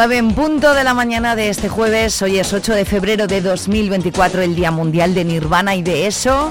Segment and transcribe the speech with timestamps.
[0.00, 3.42] 9 en punto de la mañana de este jueves, hoy es 8 de febrero de
[3.42, 6.50] 2024, el Día Mundial de Nirvana y de eso,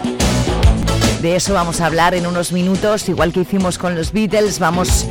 [1.23, 5.07] de eso vamos a hablar en unos minutos, igual que hicimos con los Beatles, vamos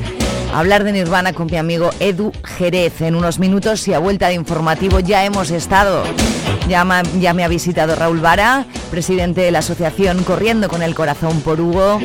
[0.54, 3.88] a hablar de Nirvana con mi amigo Edu Jerez en unos minutos.
[3.88, 6.04] Y a vuelta de informativo ya hemos estado.
[6.68, 11.60] Ya me, ha visitado Raúl Vara, presidente de la asociación Corriendo con el Corazón por
[11.60, 11.98] Hugo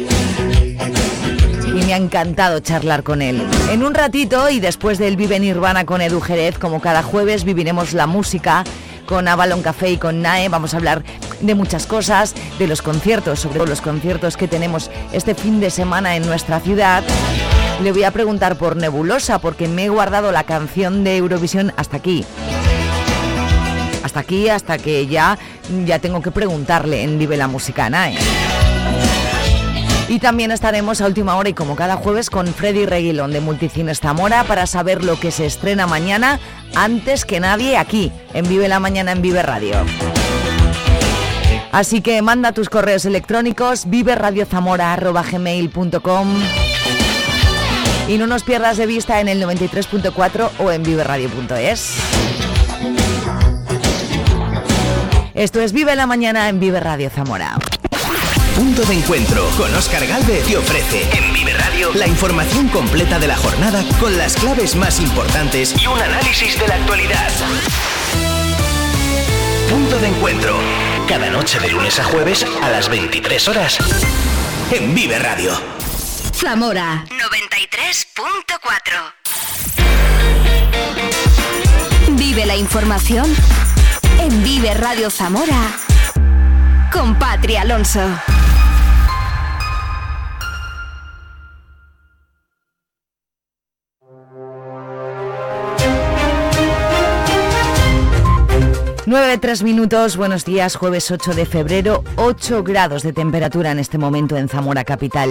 [1.94, 3.42] ha encantado charlar con él.
[3.70, 7.94] En un ratito y después del Vive Nirvana con Edu Jerez, como cada jueves, viviremos
[7.94, 8.64] la música
[9.06, 10.50] con Avalon Café y con NAE.
[10.50, 11.04] Vamos a hablar
[11.42, 15.70] de muchas cosas, de los conciertos, sobre todo los conciertos que tenemos este fin de
[15.70, 17.04] semana en nuestra ciudad.
[17.82, 21.98] Le voy a preguntar por Nebulosa porque me he guardado la canción de Eurovisión hasta
[21.98, 22.26] aquí.
[24.04, 25.38] Hasta aquí, hasta que ya,
[25.86, 28.18] ya tengo que preguntarle en Vive la Música NAE.
[30.08, 34.00] Y también estaremos a última hora y como cada jueves con Freddy Reguilón de Multicines
[34.00, 36.40] Zamora para saber lo que se estrena mañana
[36.76, 39.76] antes que nadie aquí en Vive la Mañana en Vive Radio.
[41.72, 46.28] Así que manda tus correos electrónicos viveradiozamora.gmail.com
[48.08, 51.96] y no nos pierdas de vista en el 93.4 o en viveradio.es.
[55.34, 57.58] Esto es Vive la Mañana en Vive Radio Zamora.
[58.56, 63.28] Punto de encuentro con Oscar Galvez te ofrece en Vive Radio la información completa de
[63.28, 67.32] la jornada con las claves más importantes y un análisis de la actualidad.
[69.70, 70.56] Punto de encuentro.
[71.08, 73.80] Cada noche de lunes a jueves a las 23 horas
[74.72, 75.60] en Vive Radio.
[76.34, 79.14] Zamora 93.4
[82.12, 83.36] Vive la información
[84.20, 85.58] en Vive Radio Zamora
[86.92, 88.02] con Patria Alonso.
[99.14, 104.00] 9, 3 minutos, buenos días, jueves 8 de febrero, 8 grados de temperatura en este
[104.00, 105.30] momento en Zamora Capital.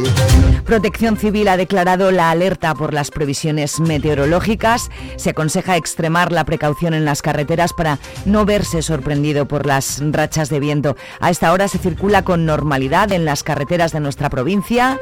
[0.65, 4.89] Protección Civil ha declarado la alerta por las previsiones meteorológicas.
[5.17, 10.49] Se aconseja extremar la precaución en las carreteras para no verse sorprendido por las rachas
[10.49, 10.97] de viento.
[11.19, 15.01] A esta hora se circula con normalidad en las carreteras de nuestra provincia.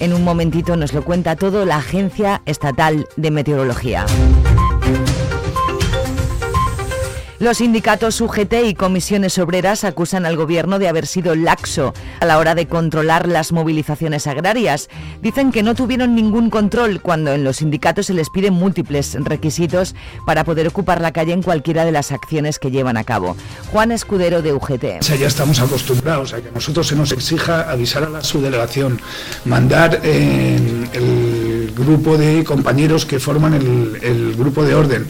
[0.00, 4.04] En un momentito nos lo cuenta todo la Agencia Estatal de Meteorología.
[7.38, 12.38] Los sindicatos UGT y comisiones obreras acusan al gobierno de haber sido laxo a la
[12.38, 14.88] hora de controlar las movilizaciones agrarias.
[15.20, 19.94] Dicen que no tuvieron ningún control cuando en los sindicatos se les piden múltiples requisitos
[20.24, 23.36] para poder ocupar la calle en cualquiera de las acciones que llevan a cabo.
[23.70, 24.84] Juan Escudero de UGT.
[25.00, 28.24] O sea, ya estamos acostumbrados a que a nosotros se nos exija avisar a la
[28.24, 28.98] subdelegación,
[29.44, 30.56] mandar eh,
[30.94, 35.06] el grupo de compañeros que forman el, el grupo de orden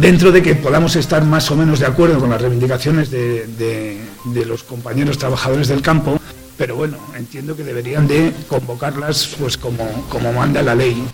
[0.00, 4.00] dentro de que podamos estar más o menos de acuerdo con las reivindicaciones de,
[4.46, 6.18] los compañeros trabajadores del campo,
[6.56, 11.04] pero bueno, entiendo que deberían de convocarlas pues como, como manda la ley.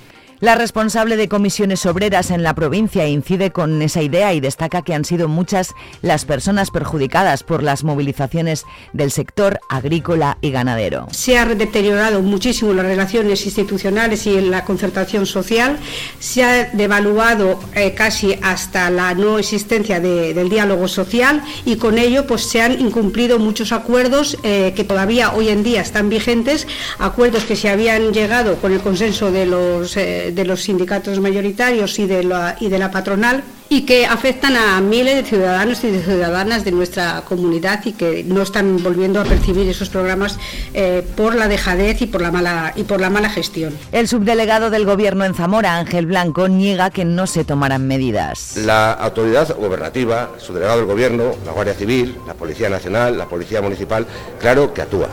[0.40, 4.92] La responsable de comisiones obreras en la provincia incide con esa idea y destaca que
[4.92, 11.06] han sido muchas las personas perjudicadas por las movilizaciones del sector agrícola y ganadero.
[11.12, 15.78] Se han deteriorado muchísimo las relaciones institucionales y la concertación social,
[16.18, 22.26] se ha devaluado eh, casi hasta la no existencia del diálogo social y con ello
[22.26, 26.66] pues se han incumplido muchos acuerdos eh, que todavía hoy en día están vigentes,
[26.98, 31.98] acuerdos que se habían llegado con el consenso de los eh, de los sindicatos mayoritarios
[31.98, 35.90] y de, la, y de la patronal y que afectan a miles de ciudadanos y
[35.90, 40.38] de ciudadanas de nuestra comunidad y que no están volviendo a percibir esos programas
[40.74, 43.76] eh, por la dejadez y por la mala y por la mala gestión.
[43.90, 48.56] El subdelegado del Gobierno en Zamora, Ángel Blanco, niega que no se tomarán medidas.
[48.58, 53.62] La autoridad gobernativa, su delegado del Gobierno, la Guardia Civil, la Policía Nacional, la Policía
[53.62, 54.06] Municipal,
[54.38, 55.08] claro que actúa.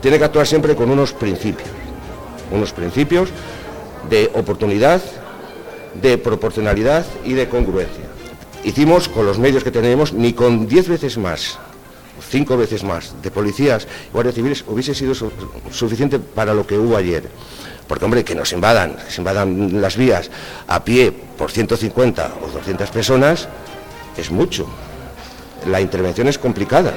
[0.00, 1.68] Tiene que actuar siempre con unos principios,
[2.50, 3.30] unos principios
[4.12, 5.00] de oportunidad,
[6.02, 8.04] de proporcionalidad y de congruencia.
[8.62, 11.58] Hicimos con los medios que tenemos ni con diez veces más
[12.28, 15.14] cinco veces más de policías y guardias civiles hubiese sido
[15.70, 17.24] suficiente para lo que hubo ayer.
[17.88, 20.30] Porque, hombre, que nos invadan, que se invadan las vías
[20.66, 23.48] a pie por 150 o 200 personas,
[24.16, 24.66] es mucho.
[25.66, 26.94] La intervención es complicada,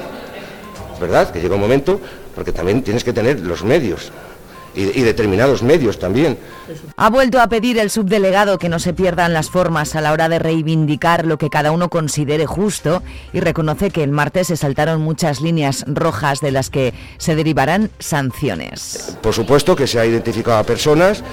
[1.00, 1.30] ¿verdad?
[1.30, 2.00] Que llega un momento,
[2.34, 4.12] porque también tienes que tener los medios
[4.76, 6.38] y, determinados medios también.
[6.96, 10.28] Ha vuelto a pedir el subdelegado que no se pierdan las formas a la hora
[10.28, 13.02] de reivindicar lo que cada uno considere justo
[13.32, 17.90] y reconoce que el martes se saltaron muchas líneas rojas de las que se derivarán
[17.98, 19.16] sanciones.
[19.22, 21.24] Por supuesto que se ha identificado a personas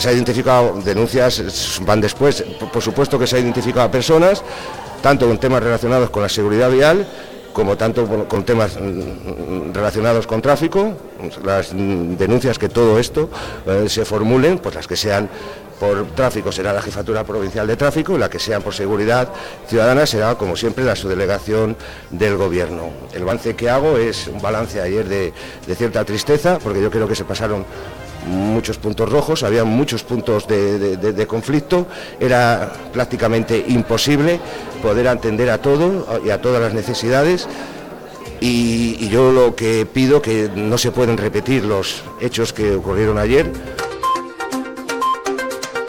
[0.00, 4.42] se ha identificado denuncias, van después, por supuesto que se ha identificado a personas,
[5.02, 7.06] tanto con temas relacionados con la seguridad vial,
[7.54, 10.92] como tanto con temas mm, relacionados con tráfico,
[11.42, 13.30] las denuncias que todo esto
[13.66, 15.30] eh, se formulen, pues las que sean
[15.78, 19.28] por tráfico será la Jefatura Provincial de Tráfico y la que sean por seguridad
[19.68, 21.76] ciudadana será, como siempre, la subdelegación
[22.10, 22.90] del Gobierno.
[23.12, 25.32] El balance que hago es un balance ayer de,
[25.74, 27.64] cierta tristeza, porque yo creo que se pasaron
[28.26, 31.86] muchos puntos rojos, había muchos puntos de, conflicto,
[32.20, 34.40] era prácticamente imposible
[34.82, 37.48] poder atender a todo y a todas las necesidades.
[38.40, 43.18] Y, y yo lo que pido que no se pueden repetir los hechos que ocurrieron
[43.18, 43.50] ayer.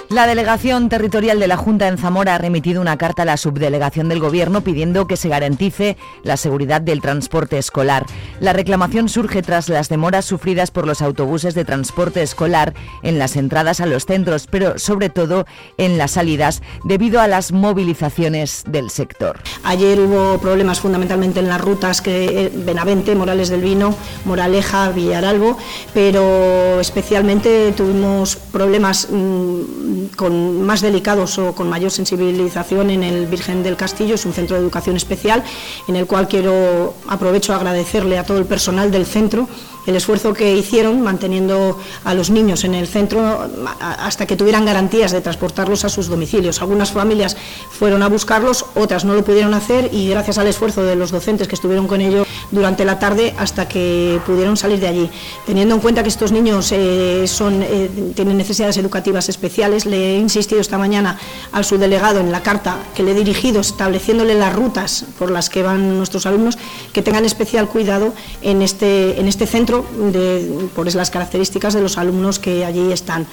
[0.10, 4.08] La delegación territorial de la Junta en Zamora ha remitido una carta a la subdelegación
[4.08, 8.06] del Gobierno pidiendo que se garantice la seguridad del transporte escolar.
[8.40, 13.36] La reclamación surge tras las demoras sufridas por los autobuses de transporte escolar en las
[13.36, 15.48] entradas a los centros, pero sobre todo
[15.78, 19.40] en las salidas, debido a las movilizaciones del sector.
[19.64, 25.58] Ayer hubo problemas fundamentalmente en las rutas que eh, Benavente, Morales del Vino, Moraleja, Villaralbo,
[25.96, 33.64] pero especialmente tuvimos problemas mm, con más delicados o con mayor sensibilización en el Virgen
[33.64, 35.44] del Castillo, es un centro de educación especial
[35.88, 39.48] en el cual quiero aprovecho agradecerle a todo el personal del centro
[39.86, 43.50] el esfuerzo que hicieron manteniendo a los niños en el centro
[43.80, 46.62] hasta que tuvieran garantías de transportarlos a sus domicilios.
[46.62, 47.38] Algunas familias
[47.70, 51.48] fueron a buscarlos, otras no lo pudieron hacer y gracias al esfuerzo de los docentes
[51.48, 55.10] que estuvieron con ellos durante la tarde hasta que pudieron salir de allí.
[55.46, 60.20] Teniendo en cuenta que estos niños eh, son, eh, tienen necesidades educativas especiales, le he
[60.20, 61.20] insistido esta mañana
[61.52, 65.64] al subdelegado en la carta que le he dirigido estableciéndole las rutas por las que
[65.64, 66.58] van nuestros alumnos
[66.94, 72.40] que tengan especial cuidado en este, en este centro por las características de los alumnos
[72.40, 73.28] que allí están.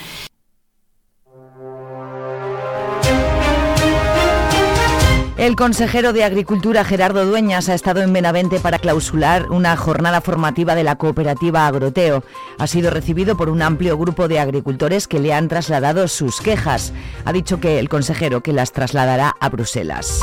[5.42, 10.76] El consejero de Agricultura Gerardo Dueñas ha estado en Benavente para clausular una jornada formativa
[10.76, 12.22] de la cooperativa Agroteo.
[12.60, 16.92] Ha sido recibido por un amplio grupo de agricultores que le han trasladado sus quejas.
[17.24, 20.20] Ha dicho que el consejero que las trasladará a Bruselas.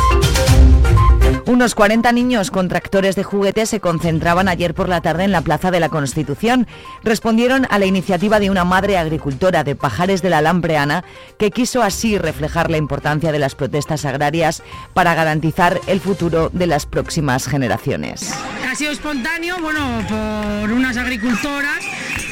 [1.50, 5.42] Unos 40 niños con tractores de juguete se concentraban ayer por la tarde en la
[5.42, 6.68] Plaza de la Constitución.
[7.04, 11.04] Respondieron a la iniciativa de una madre agricultora de Pajares de la Lampreana
[11.40, 14.62] que quiso así reflejar la importancia de las protestas agrarias
[14.94, 18.31] para garantizar el futuro de las próximas generaciones.
[18.69, 21.84] Ha sido espontáneo, bueno, por unas agricultoras,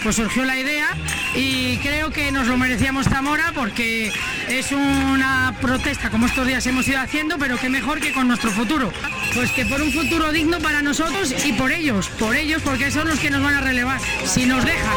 [0.03, 0.89] pues surgió la idea
[1.33, 4.11] y creo que nos lo merecíamos Zamora porque
[4.47, 8.51] es una protesta como estos días hemos ido haciendo, pero que mejor que con nuestro
[8.51, 8.91] futuro.
[9.33, 13.07] Pues que por un futuro digno para nosotros y por ellos, por ellos, porque son
[13.07, 14.95] los que nos van a relevar, si nos dejan.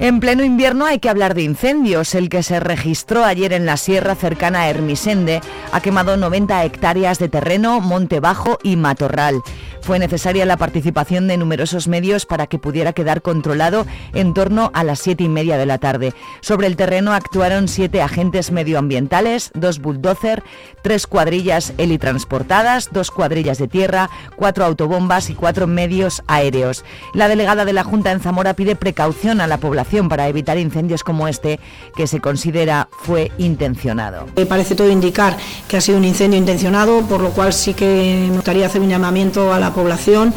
[0.00, 2.14] En pleno invierno hay que hablar de incendios.
[2.14, 5.40] El que se registró ayer en la sierra cercana a Hermisende
[5.72, 9.42] ha quemado 90 hectáreas de terreno, monte bajo y matorral.
[9.88, 14.84] Fue necesaria la participación de numerosos medios para que pudiera quedar controlado en torno a
[14.84, 16.12] las siete y media de la tarde.
[16.42, 20.42] Sobre el terreno actuaron siete agentes medioambientales, dos bulldozer,
[20.82, 26.84] tres cuadrillas helitransportadas, dos cuadrillas de tierra, cuatro autobombas y cuatro medios aéreos.
[27.14, 31.02] La delegada de la Junta en Zamora pide precaución a la población para evitar incendios
[31.02, 31.60] como este,
[31.96, 34.26] que se considera fue intencionado.
[34.50, 35.34] Parece todo indicar
[35.66, 38.90] que ha sido un incendio intencionado, por lo cual sí que me gustaría hacer un
[38.90, 40.34] llamamiento a la población,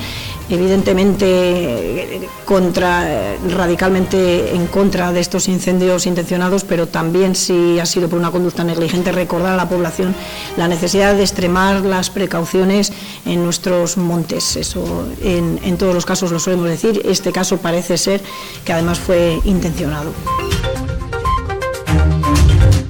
[0.49, 8.19] evidentemente contra, radicalmente en contra de estos incendios intencionados, pero también si ha sido por
[8.19, 10.13] una conducta negligente, recordar a la población
[10.57, 12.93] la necesidad de extremar las precauciones
[13.25, 14.55] en nuestros montes.
[14.57, 17.01] Eso en, en todos los casos lo solemos decir.
[17.05, 18.21] Este caso parece ser
[18.65, 20.11] que además fue intencionado.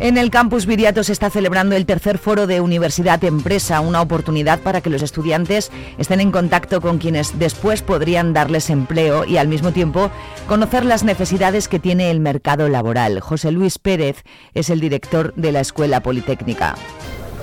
[0.01, 4.59] En el campus Viriato se está celebrando el tercer foro de Universidad Empresa, una oportunidad
[4.59, 9.47] para que los estudiantes estén en contacto con quienes después podrían darles empleo y al
[9.47, 10.09] mismo tiempo
[10.47, 13.19] conocer las necesidades que tiene el mercado laboral.
[13.19, 14.23] José Luis Pérez
[14.55, 16.73] es el director de la Escuela Politécnica.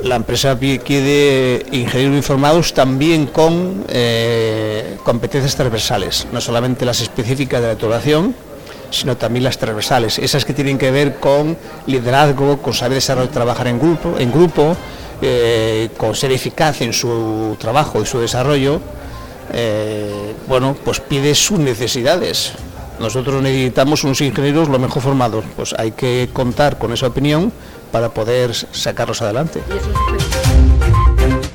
[0.02, 7.68] la empresa quiere ingenieros informados también con eh, competencias transversales, no solamente las específicas de
[7.68, 8.34] la titulación,
[8.90, 13.68] sino también las transversales, esas que tienen que ver con liderazgo, con saber desarrollar, trabajar
[13.68, 14.76] en grupo, en grupo
[15.20, 18.80] eh, con ser eficaz en su trabajo y su desarrollo,
[19.52, 22.52] eh, bueno, pues pide sus necesidades.
[23.00, 27.52] Nosotros necesitamos unos ingenieros lo mejor formados, pues hay que contar con esa opinión
[27.90, 29.60] para poder sacarlos adelante.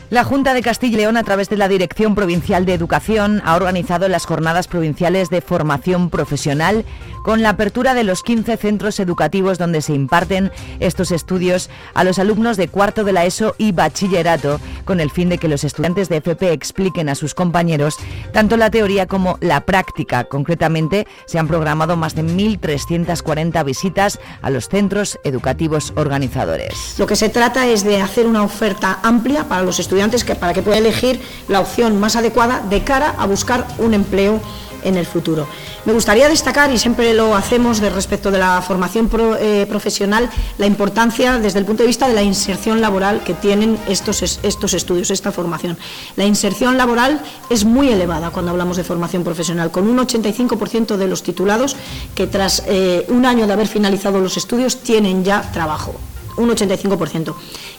[0.10, 3.56] La Junta de Castilla y León, a través de la Dirección Provincial de Educación, ha
[3.56, 6.86] organizado las jornadas provinciales de formación profesional
[7.24, 12.20] con la apertura de los 15 centros educativos donde se imparten estos estudios a los
[12.20, 16.10] alumnos de cuarto de la ESO y bachillerato, con el fin de que los estudiantes
[16.10, 17.98] de FP expliquen a sus compañeros
[18.34, 20.25] tanto la teoría como la práctica.
[20.25, 26.96] Concretamente, se han programado más de 1.340 visitas a los centros educativos organizadores.
[26.98, 30.53] Lo que se trata es de hacer una oferta amplia para los estudiantes que, para
[30.53, 34.42] que puedan elegir la opción más adecuada de cara a buscar un empleo
[34.84, 35.48] en el futuro.
[35.86, 39.10] Me gustaría destacar, y siempre lo hacemos de respecto de la formación
[39.40, 43.78] eh, profesional, la importancia desde el punto de vista de la inserción laboral que tienen
[43.88, 45.78] estos, estos estudios, esta formación.
[46.16, 51.08] La inserción laboral es muy elevada cuando hablamos de formación profesional, con un 85% de
[51.08, 51.75] los titulados
[52.16, 55.96] que tras eh, un año de haber finalizado los estudios tienen ya trabajo
[56.38, 57.34] un 85%.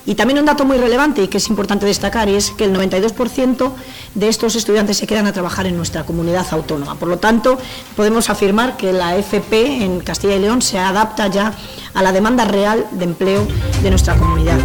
[0.06, 3.72] Y también un dato muy relevante y que es importante destacar es que el 92%
[4.14, 6.94] de estos estudiantes se quedan a trabajar en nuestra comunidad autónoma.
[6.96, 7.58] Por lo tanto,
[7.96, 11.54] podemos afirmar que la FP en Castilla y León se adapta ya
[11.94, 13.46] a la demanda real de empleo
[13.82, 14.58] de nuestra comunidad.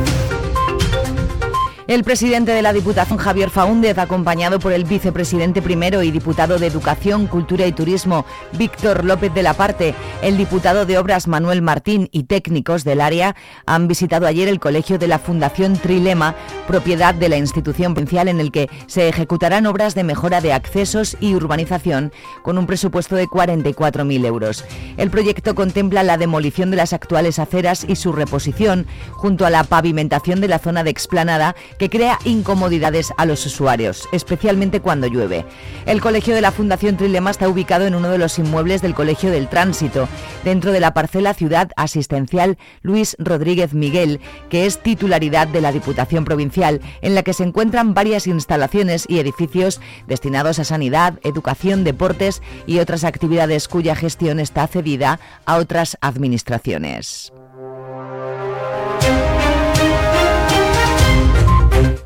[1.90, 6.68] El presidente de la Diputación, Javier Faúndez, acompañado por el vicepresidente primero y diputado de
[6.68, 12.08] Educación, Cultura y Turismo, Víctor López de la Parte, el diputado de Obras, Manuel Martín,
[12.12, 16.36] y técnicos del área, han visitado ayer el colegio de la Fundación Trilema,
[16.68, 21.18] propiedad de la institución provincial en el que se ejecutarán obras de mejora de accesos
[21.20, 24.64] y urbanización con un presupuesto de 44.000 euros.
[24.98, 29.64] El proyecto contempla la demolición de las actuales aceras y su reposición, junto a la
[29.64, 35.46] pavimentación de la zona de explanada que crea incomodidades a los usuarios, especialmente cuando llueve.
[35.88, 39.32] El colegio de la Fundación Trilema está ubicado en uno de los inmuebles del Colegio
[39.32, 40.08] del Tránsito,
[40.44, 44.20] dentro de la parcela Ciudad Asistencial Luis Rodríguez Miguel,
[44.50, 49.20] que es titularidad de la Diputación Provincial, en la que se encuentran varias instalaciones y
[49.20, 55.98] edificios destinados a sanidad, educación, deportes y otras actividades cuya gestión está cedida a otras
[56.02, 57.32] administraciones.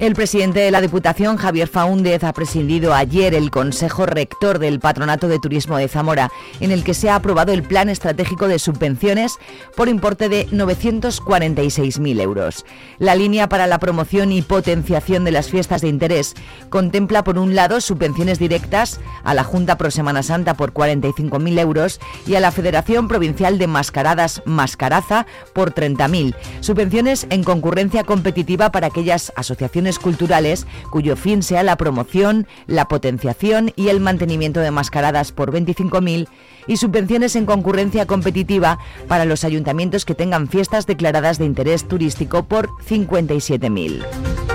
[0.03, 5.29] El presidente de la Diputación, Javier Faúndez, ha presidido ayer el Consejo Rector del Patronato
[5.29, 6.29] de Turismo de Zamora,
[6.59, 9.37] en el que se ha aprobado el Plan Estratégico de Subvenciones
[9.77, 12.65] por importe de 946.000 euros.
[12.99, 16.33] La línea para la promoción y potenciación de las fiestas de interés
[16.69, 22.01] contempla, por un lado, subvenciones directas a la Junta Pro Semana Santa por 45.000 euros
[22.27, 26.35] y a la Federación Provincial de Mascaradas Mascaraza por 30.000.
[26.59, 33.71] Subvenciones en concurrencia competitiva para aquellas asociaciones culturales cuyo fin sea la promoción, la potenciación
[33.75, 36.27] y el mantenimiento de mascaradas por 25.000
[36.67, 42.43] y subvenciones en concurrencia competitiva para los ayuntamientos que tengan fiestas declaradas de interés turístico
[42.43, 44.52] por 57.000.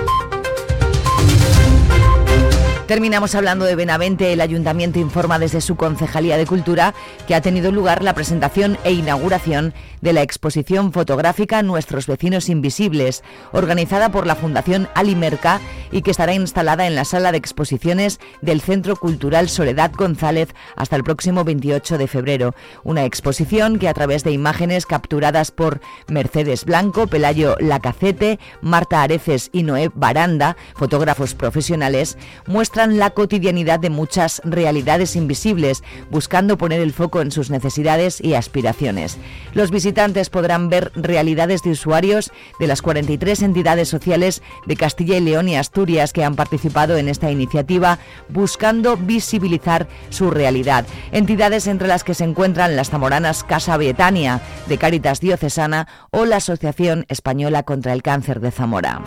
[2.89, 4.33] Terminamos hablando de Benavente.
[4.33, 6.95] El ayuntamiento informa desde su Concejalía de Cultura
[7.27, 13.23] que ha tenido lugar la presentación e inauguración de la exposición fotográfica Nuestros vecinos invisibles,
[13.51, 18.59] organizada por la Fundación Alimerca y que estará instalada en la sala de exposiciones del
[18.59, 22.55] Centro Cultural Soledad González hasta el próximo 28 de febrero.
[22.83, 29.51] Una exposición que a través de imágenes capturadas por Mercedes Blanco, Pelayo Lacacete, Marta Areces
[29.53, 32.17] y Noé Baranda, fotógrafos profesionales,
[32.47, 38.35] muestra la cotidianidad de muchas realidades invisibles, buscando poner el foco en sus necesidades y
[38.35, 39.17] aspiraciones.
[39.53, 45.21] Los visitantes podrán ver realidades de usuarios de las 43 entidades sociales de Castilla y
[45.21, 50.85] León y Asturias que han participado en esta iniciativa, buscando visibilizar su realidad.
[51.11, 56.37] Entidades entre las que se encuentran las zamoranas Casa Betania, de Cáritas Diocesana o la
[56.37, 59.01] Asociación Española contra el Cáncer de Zamora.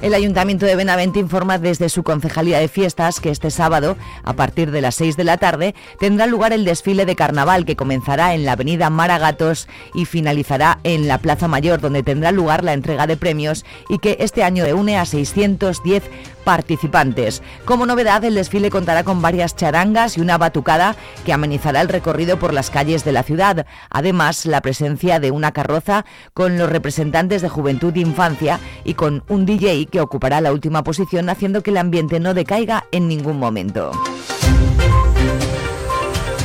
[0.00, 4.70] El Ayuntamiento de Benavente informa desde su Concejalía de Fiestas que este sábado, a partir
[4.70, 8.44] de las 6 de la tarde, tendrá lugar el desfile de carnaval que comenzará en
[8.44, 13.16] la avenida Maragatos y finalizará en la Plaza Mayor, donde tendrá lugar la entrega de
[13.16, 16.04] premios y que este año reúne a 610
[16.44, 17.42] participantes.
[17.64, 22.38] Como novedad, el desfile contará con varias charangas y una batucada que amenizará el recorrido
[22.38, 23.66] por las calles de la ciudad.
[23.90, 29.24] Además, la presencia de una carroza con los representantes de Juventud e Infancia y con
[29.28, 33.38] un DJ que ocupará la última posición haciendo que el ambiente no decaiga en ningún
[33.38, 33.92] momento.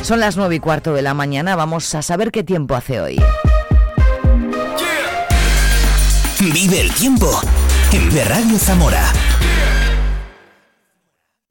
[0.02, 3.20] Son las 9 y cuarto de la mañana, vamos a saber qué tiempo hace hoy.
[6.40, 7.40] Vive el tiempo
[7.92, 9.23] en Radio Zamora.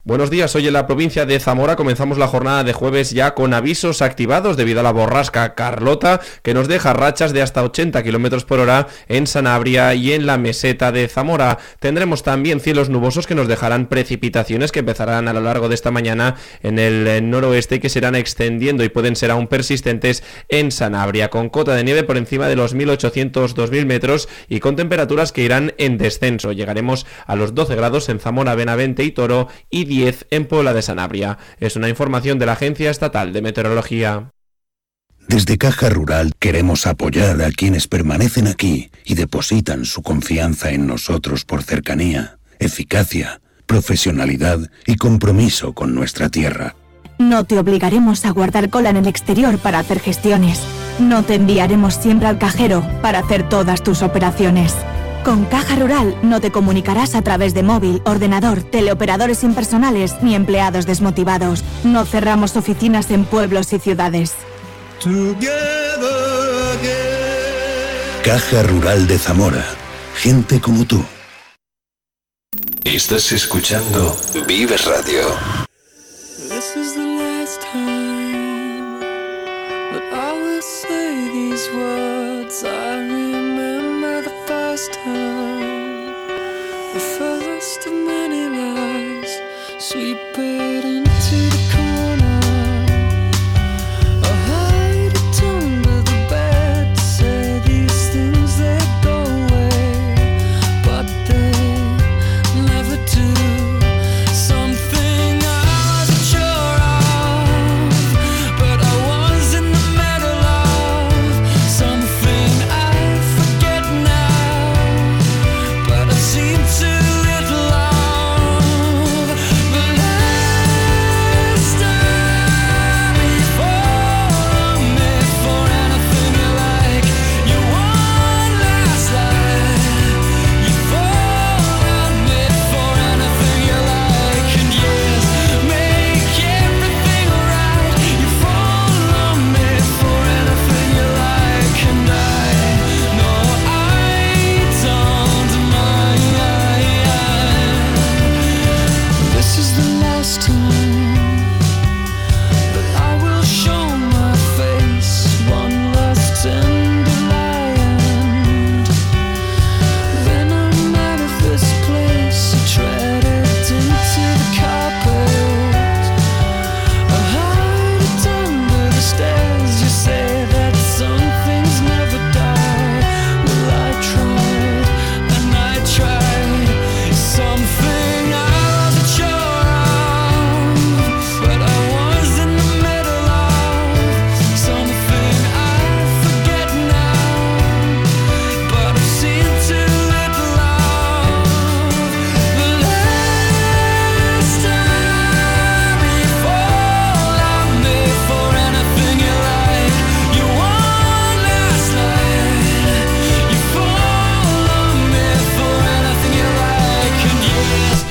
[0.05, 3.53] Buenos días, hoy en la provincia de Zamora comenzamos la jornada de jueves ya con
[3.53, 8.43] avisos activados debido a la borrasca Carlota que nos deja rachas de hasta 80 km
[8.43, 11.57] por hora en Sanabria y en la meseta de Zamora.
[11.79, 15.89] Tendremos también cielos nubosos que nos dejarán precipitaciones que empezarán a lo largo de esta
[15.89, 21.47] mañana en el noroeste que serán extendiendo y pueden ser aún persistentes en Sanabria con
[21.47, 25.97] cota de nieve por encima de los 1800-2000 metros y con temperaturas que irán en
[25.97, 26.51] descenso.
[26.51, 30.81] Llegaremos a los 12 grados en Zamora, Benavente y Toro y 10 en Puebla de
[30.81, 31.37] Sanabria.
[31.59, 34.31] Es una información de la Agencia Estatal de Meteorología.
[35.27, 41.45] Desde Caja Rural queremos apoyar a quienes permanecen aquí y depositan su confianza en nosotros
[41.45, 46.75] por cercanía, eficacia, profesionalidad y compromiso con nuestra tierra.
[47.19, 50.59] No te obligaremos a guardar cola en el exterior para hacer gestiones.
[50.99, 54.75] No te enviaremos siempre al cajero para hacer todas tus operaciones.
[55.23, 60.85] Con Caja Rural no te comunicarás a través de móvil, ordenador, teleoperadores impersonales ni empleados
[60.85, 61.63] desmotivados.
[61.85, 64.33] No cerramos oficinas en pueblos y ciudades.
[68.23, 69.65] Caja Rural de Zamora.
[70.15, 71.03] Gente como tú.
[72.83, 74.15] Estás escuchando
[74.45, 75.29] Vive Radio.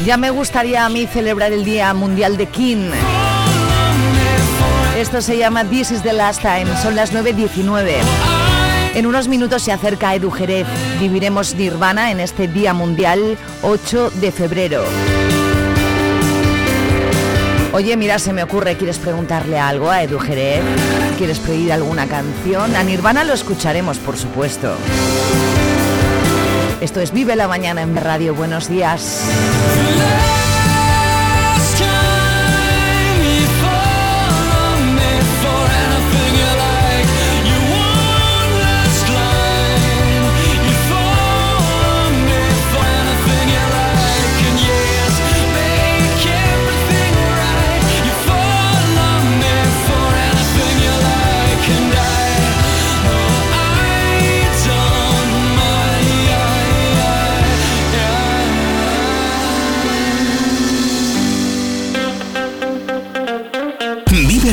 [0.05, 2.91] Ya me gustaría a mí celebrar el Día Mundial de King.
[4.99, 6.67] Esto se llama This is the Last Time.
[6.83, 7.93] Son las 9.19.
[8.95, 10.67] En unos minutos se acerca Edu Jerez.
[10.99, 14.83] Viviremos Nirvana en este Día Mundial 8 de febrero.
[17.73, 20.63] Oye, mira, se me ocurre, ¿quieres preguntarle algo a Edu Jerez?
[21.17, 22.75] ¿Quieres pedir alguna canción?
[22.75, 24.77] A Nirvana lo escucharemos, por supuesto.
[26.83, 28.35] Esto es Vive la Mañana en Radio.
[28.35, 29.23] Buenos días.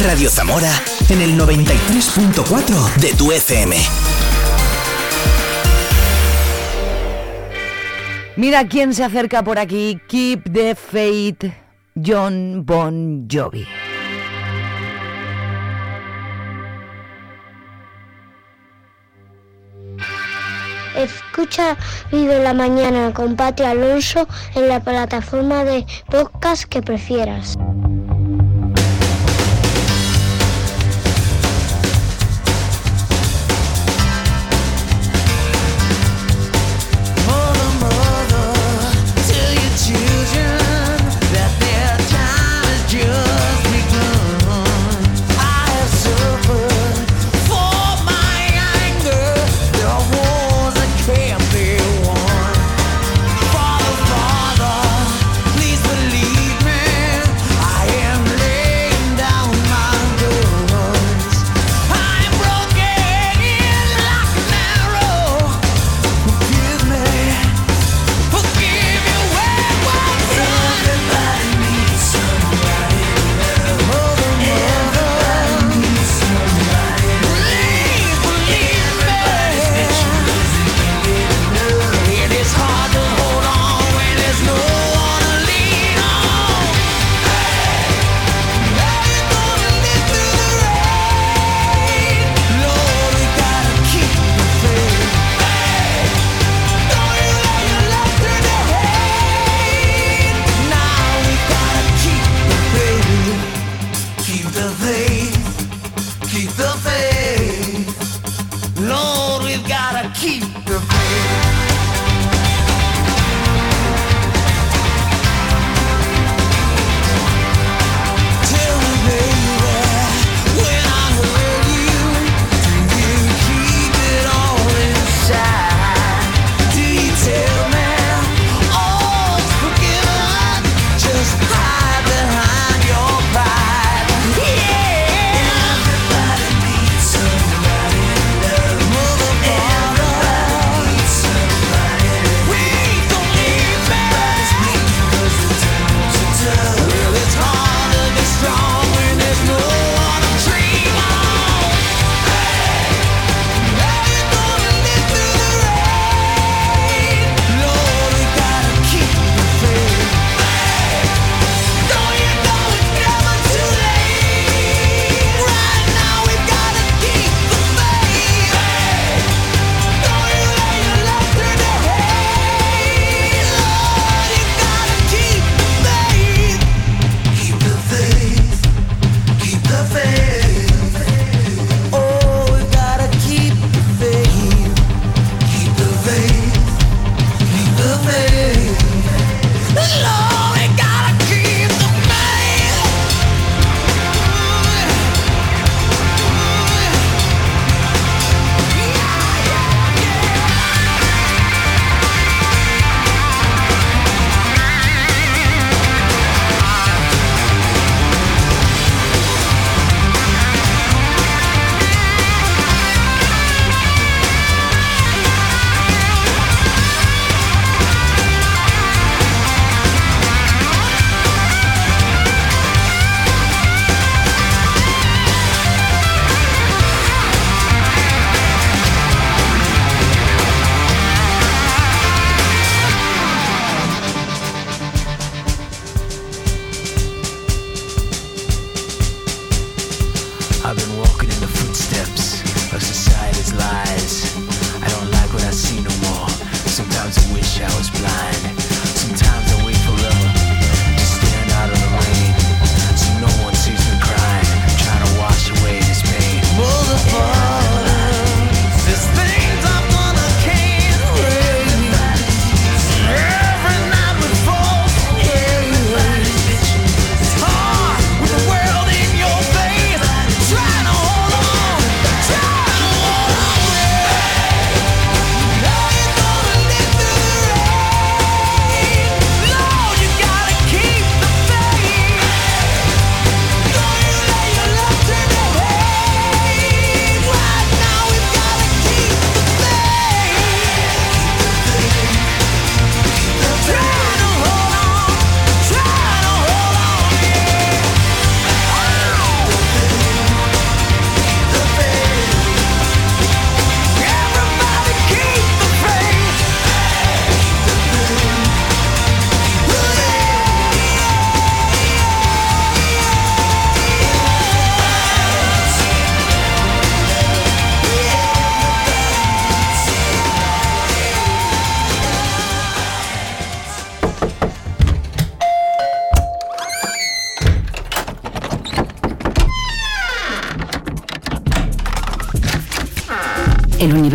[0.03, 0.71] Radio Zamora
[1.09, 3.75] en el 93.4 de tu FM.
[8.37, 9.99] Mira quién se acerca por aquí.
[10.07, 11.43] Keep the faith,
[11.95, 13.67] John Bon Jovi.
[20.95, 21.77] Escucha
[22.11, 27.57] Vive la Mañana con Pati Alonso en la plataforma de podcast que prefieras.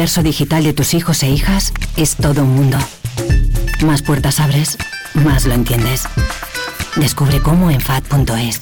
[0.05, 2.77] Universo digital de tus hijos e hijas es todo un mundo.
[3.87, 4.77] Más puertas abres,
[5.15, 6.03] más lo entiendes.
[6.97, 8.61] Descubre cómo en FAD.es.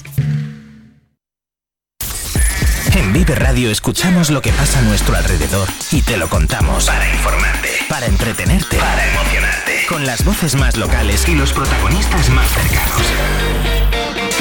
[2.94, 6.84] En Vive Radio escuchamos lo que pasa a nuestro alrededor y te lo contamos.
[6.84, 9.86] Para informarte, para entretenerte, para emocionarte.
[9.88, 13.02] Con las voces más locales y los protagonistas más cercanos.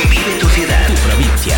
[0.07, 1.57] Vive tu ciudad, tu provincia.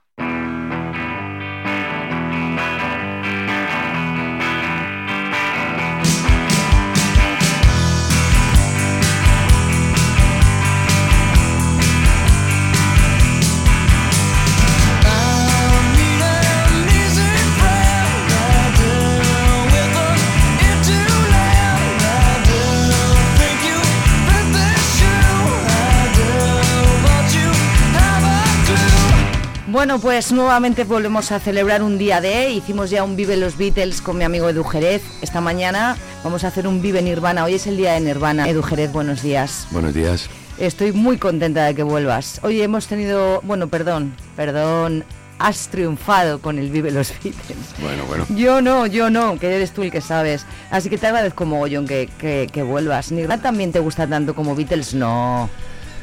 [29.81, 32.51] Bueno, pues nuevamente volvemos a celebrar un día de.
[32.51, 35.01] Hicimos ya un Vive los Beatles con mi amigo Edu Jerez.
[35.23, 37.45] Esta mañana vamos a hacer un Vive Nirvana.
[37.45, 38.47] Hoy es el día de Nirvana.
[38.47, 39.67] Edu Jerez, buenos días.
[39.71, 40.29] Buenos días.
[40.59, 42.39] Estoy muy contenta de que vuelvas.
[42.43, 45.03] Hoy hemos tenido, bueno, perdón, perdón,
[45.39, 47.73] has triunfado con el Vive los Beatles.
[47.81, 48.27] Bueno, bueno.
[48.35, 50.45] Yo no, yo no, que eres tú el que sabes.
[50.69, 53.11] Así que te agradezco mogollón que, que, que vuelvas.
[53.11, 54.93] ¿Nirvana también te gusta tanto como Beatles?
[54.93, 55.49] No,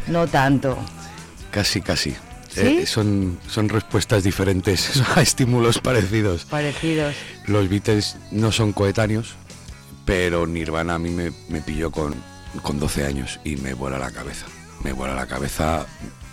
[0.09, 0.77] no tanto.
[1.53, 2.17] Casi, casi.
[2.61, 2.79] ¿Sí?
[2.83, 6.45] Eh, son, son respuestas diferentes a estímulos parecidos.
[6.45, 7.15] Parecidos.
[7.47, 9.35] Los Beatles no son coetáneos,
[10.05, 12.15] pero Nirvana a mí me, me pilló con,
[12.63, 14.47] con 12 años y me vuela la cabeza.
[14.85, 15.87] Me vuela la cabeza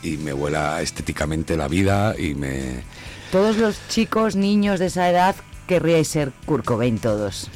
[0.03, 2.83] y me vuela estéticamente la vida y me...
[3.31, 5.35] Todos los chicos, niños de esa edad
[5.67, 7.49] querríais ser Kurt Cobain todos.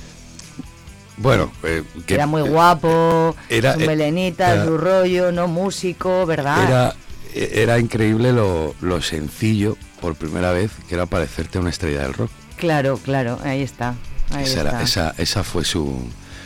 [1.18, 6.26] Bueno, eh, que- Era muy eh, guapo, era- su melenita, era- su rollo, no músico,
[6.26, 6.64] ¿verdad?
[6.68, 6.96] Era,
[7.34, 12.14] era increíble lo, lo sencillo, por primera vez, que era parecerte a una estrella del
[12.14, 12.32] rock.
[12.58, 13.96] Claro, claro, ahí está.
[14.32, 16.02] Ahí Esa, era- esa, esa fue su,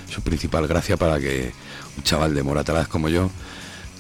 [0.10, 1.52] su principal gracia para que
[1.98, 3.30] un chaval de Moratalaz como yo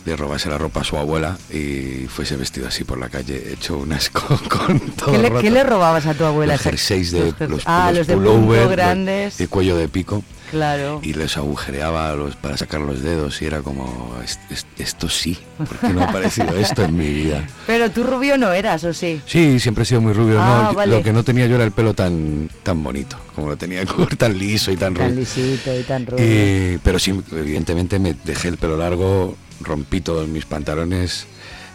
[0.05, 3.77] le robase la ropa a su abuela y fuese vestido así por la calle, hecho
[3.77, 5.41] un asco con todo ¿Qué le, roto.
[5.41, 6.53] qué le robabas a tu abuela?
[6.53, 9.37] Los jerseys de Los ah, los los de pullover, punto de- grandes.
[9.37, 10.99] de cuello de pico Claro.
[11.01, 15.35] y les agujereaba los, para sacar los dedos y era como "Es- es- esto sí,
[15.57, 17.47] ¿por qué no ha aparecido esto en mi vida?
[17.65, 19.19] Pero tú rubio no eras, ¿o sí?
[19.25, 20.39] Sí, siempre he sido muy rubio.
[20.39, 20.97] Ah, no, vale.
[20.97, 23.83] Lo que no tenía yo era el pelo tan, tan bonito, como lo tenía
[24.17, 25.21] tan liso y tan Tan rubio.
[25.21, 26.23] lisito y tan rubio.
[26.23, 31.25] Y- pero sí, evidentemente me dejé el pelo largo, rompí todos mis pantalones,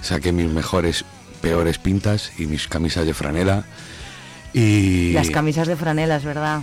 [0.02, 1.04] saqué mis mejores,
[1.40, 3.64] peores pintas y mis camisas de franela.
[4.52, 6.62] Y Las camisas de franelas, ¿verdad?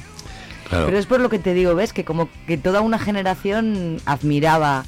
[0.70, 1.94] claro, Pero es por lo que te digo, ¿ves?
[1.94, 4.86] Que como que toda una generación admiraba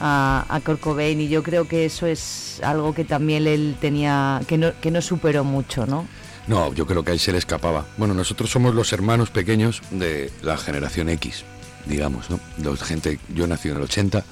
[0.00, 4.40] a, a Kurt Cobain y yo creo que eso es algo que también él tenía,
[4.46, 6.06] que no, que no superó mucho, ¿no?
[6.46, 7.86] no, yo creo que a él se le escapaba.
[7.96, 11.44] Bueno, nosotros somos los hermanos pequeños de la generación X,
[11.86, 12.38] digamos, ¿no?
[12.62, 14.22] Los gente, yo nací en el 80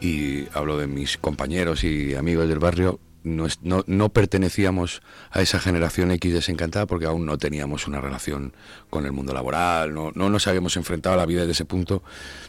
[0.00, 5.60] y hablo de mis compañeros y amigos del barrio, no, no, no pertenecíamos a esa
[5.60, 8.54] generación X desencantada porque aún no teníamos una relación
[8.88, 12.02] con el mundo laboral, no, no nos habíamos enfrentado a la vida desde ese punto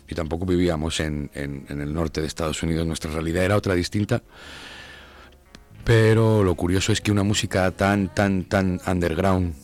[0.08, 3.74] y tampoco vivíamos en, en- en el norte de Estados Unidos, nuestra realidad era otra
[3.76, 4.24] distinta.
[5.84, 9.56] Pero lo curioso es que una música tan, tan, tan underground,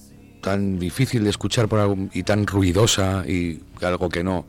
[0.41, 4.45] tan difícil de escuchar por algo, y tan ruidosa y algo que no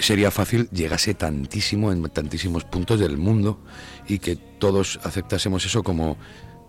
[0.00, 3.60] sería fácil llegase tantísimo en tantísimos puntos del mundo
[4.06, 6.16] y que todos aceptásemos eso como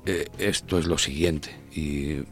[0.05, 2.23] eh, esto es lo siguiente y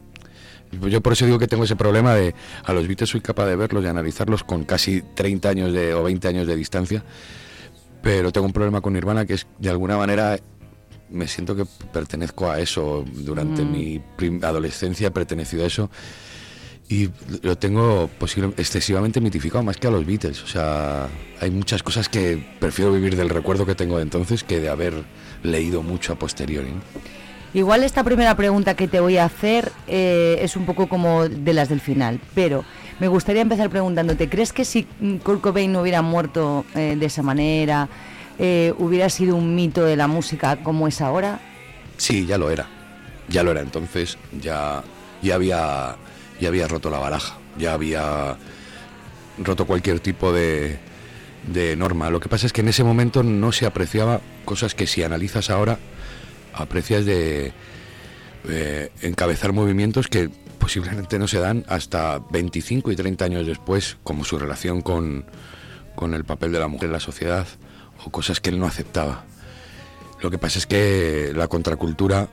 [0.88, 3.56] yo por eso digo que tengo ese problema de a los Beatles soy capaz de
[3.56, 7.04] verlos y analizarlos con casi 30 años de, o 20 años de distancia
[8.02, 10.38] pero tengo un problema con Nirvana que es de alguna manera
[11.10, 13.70] me siento que pertenezco a eso durante Mm.
[13.70, 14.02] mi
[14.42, 15.90] adolescencia he pertenecido a eso
[16.88, 17.10] y
[17.42, 20.42] lo tengo posible, excesivamente mitificado más que a los Beatles.
[20.42, 21.08] O sea,
[21.40, 24.94] hay muchas cosas que prefiero vivir del recuerdo que tengo de entonces que de haber
[25.42, 26.72] leído mucho a posteriori.
[27.54, 31.52] Igual esta primera pregunta que te voy a hacer eh, es un poco como de
[31.54, 32.64] las del final, pero
[33.00, 34.84] me gustaría empezar preguntándote, ¿crees que si
[35.22, 37.88] Kurt Cobain no hubiera muerto eh, de esa manera,
[38.38, 41.40] eh, hubiera sido un mito de la música como es ahora?
[41.96, 42.66] Sí, ya lo era.
[43.28, 44.18] Ya lo era entonces.
[44.40, 44.82] Ya,
[45.22, 45.96] ya, había,
[46.40, 47.38] ya había roto la baraja.
[47.58, 48.36] Ya había
[49.38, 50.78] roto cualquier tipo de,
[51.46, 52.10] de norma.
[52.10, 55.50] Lo que pasa es que en ese momento no se apreciaba cosas que si analizas
[55.50, 55.78] ahora
[56.54, 57.52] aprecias de
[58.48, 64.24] eh, encabezar movimientos que posiblemente no se dan hasta 25 y 30 años después, como
[64.24, 65.24] su relación con,
[65.94, 67.46] con el papel de la mujer en la sociedad
[68.04, 69.24] o cosas que él no aceptaba.
[70.20, 72.28] Lo que pasa es que la contracultura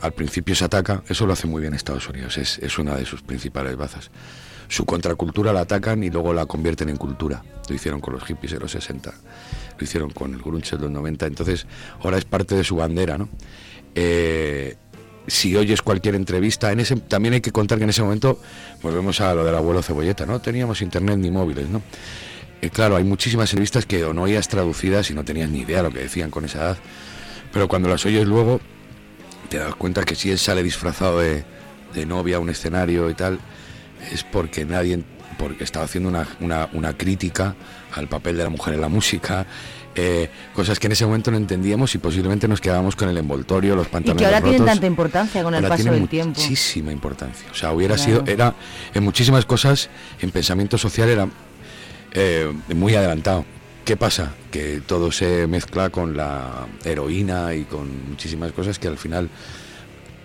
[0.00, 3.22] al principio se ataca, eso lo hace muy bien Estados Unidos, es, una de sus
[3.22, 4.10] principales bazas.
[4.68, 7.42] Su contracultura la atacan y luego la convierten en cultura.
[7.68, 9.12] Lo hicieron con los hippies de los 60,
[9.78, 11.66] lo hicieron con el grunge de los 90, entonces
[12.02, 13.28] ahora es parte de su bandera, ¿no?
[13.94, 14.76] Eh,
[15.26, 16.72] si oyes cualquier entrevista,
[17.08, 18.40] también hay que contar que en ese momento,
[18.82, 21.82] volvemos a lo del abuelo cebolleta, no teníamos internet ni móviles, ¿no?
[22.62, 25.82] Eh, claro, hay muchísimas entrevistas que o no oías traducidas y no tenías ni idea
[25.82, 26.78] lo que decían con esa edad,
[27.52, 28.60] pero cuando las oyes luego
[29.48, 31.44] te das cuenta que si él sale disfrazado de,
[31.94, 33.38] de novia a un escenario y tal,
[34.12, 35.02] es porque nadie,
[35.38, 37.54] porque estaba haciendo una, una, una crítica
[37.94, 39.46] al papel de la mujer en la música,
[39.96, 43.74] eh, cosas que en ese momento no entendíamos y posiblemente nos quedábamos con el envoltorio,
[43.74, 44.74] los Y pantalones que ahora tienen rotos.
[44.74, 46.40] tanta importancia con el Ahora paso del tiempo.
[46.40, 47.48] Muchísima importancia.
[47.50, 48.20] O sea, hubiera Claro.
[48.20, 48.54] sido, era
[48.94, 51.28] en muchísimas cosas, en pensamiento social era
[52.12, 53.44] eh, muy adelantado.
[53.90, 54.36] ¿Qué pasa?
[54.52, 59.28] Que todo se mezcla con la heroína y con muchísimas cosas que al final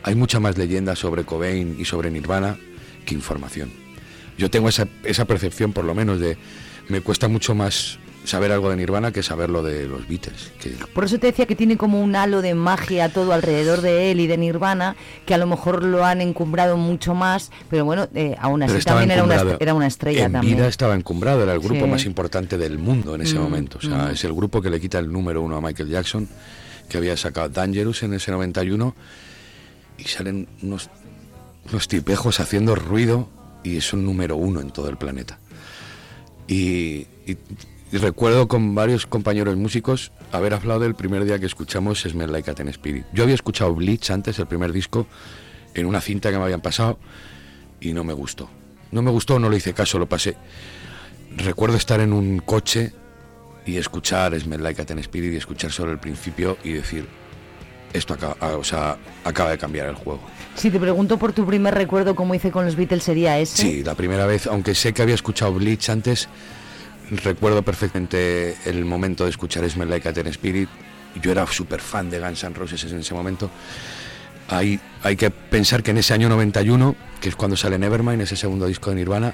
[0.03, 2.59] hay mucha más leyenda sobre Cobain y sobre Nirvana
[3.07, 3.71] que información.
[4.37, 6.37] Yo tengo esa, esa percepción por lo menos de
[6.89, 10.51] me cuesta mucho más saber algo de Nirvana que saberlo de los Beatles.
[10.59, 14.11] Que Por eso te decía que tiene como un halo de magia todo alrededor de
[14.11, 18.07] él y de Nirvana, que a lo mejor lo han encumbrado mucho más, pero bueno,
[18.15, 20.57] eh, aún así también era una, era una estrella en también.
[20.57, 21.91] vida estaba encumbrado, era el grupo Sí.
[21.91, 23.77] más importante del mundo en ese Mm, momento.
[23.77, 24.11] O sea, mm.
[24.11, 26.27] es el grupo que le quita el número uno a Michael Jackson,
[26.89, 28.95] que había sacado Dangerous en ese 91,
[29.97, 30.89] y salen unos,
[31.69, 33.29] unos tipejos haciendo ruido
[33.63, 35.39] y es un número uno en todo el planeta.
[36.47, 37.37] Y, y-
[37.91, 42.49] y recuerdo con varios compañeros músicos haber hablado del primer día que escuchamos Smell Like
[42.49, 43.05] a Teen Spirit.
[43.13, 45.07] Yo había escuchado Bleach antes, el primer disco,
[45.73, 46.99] en una cinta que me habían pasado
[47.79, 48.49] y no me gustó.
[48.91, 50.35] No me gustó, no le hice caso, lo pasé.
[51.35, 52.93] Recuerdo estar en un coche
[53.65, 57.07] y escuchar Smell Like a Teen Spirit y escuchar solo el principio y decir,
[57.93, 60.21] esto acaba, ah, o sea, acaba de cambiar el juego.
[60.55, 63.61] Si te pregunto por tu primer recuerdo, como hice con los Beatles, sería ese.
[63.61, 66.27] Sí, la primera vez, aunque sé que había escuchado Bleach antes,
[67.11, 70.69] recuerdo perfectamente el momento de escuchar Smell Like a Teen Spirit.
[71.21, 73.49] Yo era súper fan de Guns N' Roses en ese momento.
[74.49, 78.35] Hay, hay que pensar que en ese año 91, que es cuando sale Nevermind, ese
[78.35, 79.33] segundo disco de Nirvana,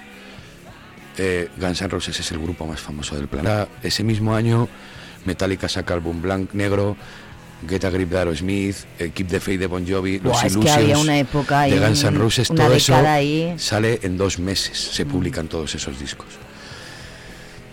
[1.17, 3.67] eh, Guns N' Roses es el grupo más famoso del planeta.
[3.83, 4.69] Ese mismo año,
[5.25, 6.95] Metallica saca álbum Blanc Negro,
[7.67, 10.53] Get a Grip de Aerosmith, eh, Keep the Faith de Bon Jovi, Los Buah, es
[10.53, 13.53] que Illusions había una época de Guns N' Roses, todo eso ahí.
[13.57, 16.27] sale en dos meses, se publican todos esos discos.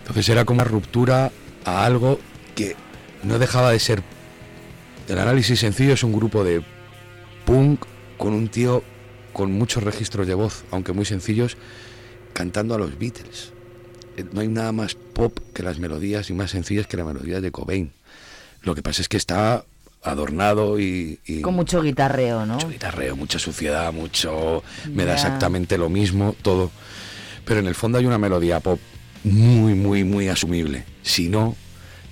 [0.09, 1.31] Entonces era como una ruptura
[1.65, 2.19] a algo
[2.55, 2.75] que
[3.23, 4.01] no dejaba de ser.
[5.07, 6.63] El análisis sencillo es un grupo de
[7.45, 7.85] punk
[8.17, 8.83] con un tío
[9.33, 11.57] con muchos registros de voz, aunque muy sencillos,
[12.33, 13.53] cantando a los Beatles.
[14.17, 17.41] Eh, No hay nada más pop que las melodías y más sencillas que las melodías
[17.41, 17.91] de Cobain.
[18.63, 19.63] Lo que pasa es que está
[20.01, 22.55] adornado y, y Con mucho guitarreo, ¿no?
[22.55, 24.63] mucho guitarreo, mucha suciedad, mucho...
[24.91, 26.71] Me da exactamente lo mismo, todo.
[27.45, 28.79] Pero en el fondo hay una melodía pop
[29.23, 30.85] muy, muy, muy asumible.
[31.03, 31.55] Si no,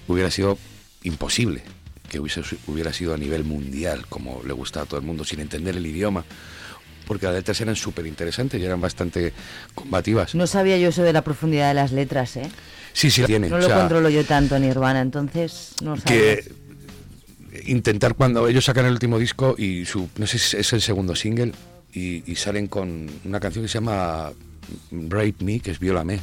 [0.08, 0.58] hubiera sido
[1.04, 1.64] imposible
[2.10, 5.40] que hubiese, hubiera sido a nivel mundial, como le gusta a todo el mundo, sin
[5.40, 6.26] entender el idioma.
[7.06, 9.34] Porque las letras eran súper interesantes y eran bastante
[9.74, 10.36] combativas.
[10.36, 12.50] No sabía yo eso de la profundidad de las letras, ¿eh?
[12.92, 13.50] Sí, sí, tiene.
[13.50, 16.36] No o lo sea, controlo yo tanto, Nirvana, entonces no sabía.
[16.36, 16.52] que
[17.66, 21.16] intentar cuando ellos sacan el último disco y su no sé si es el segundo
[21.16, 21.54] single
[21.94, 24.32] y, y salen con una canción que se llama
[24.92, 26.20] Rape Me que es Viólame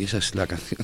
[0.00, 0.80] y esa es la canción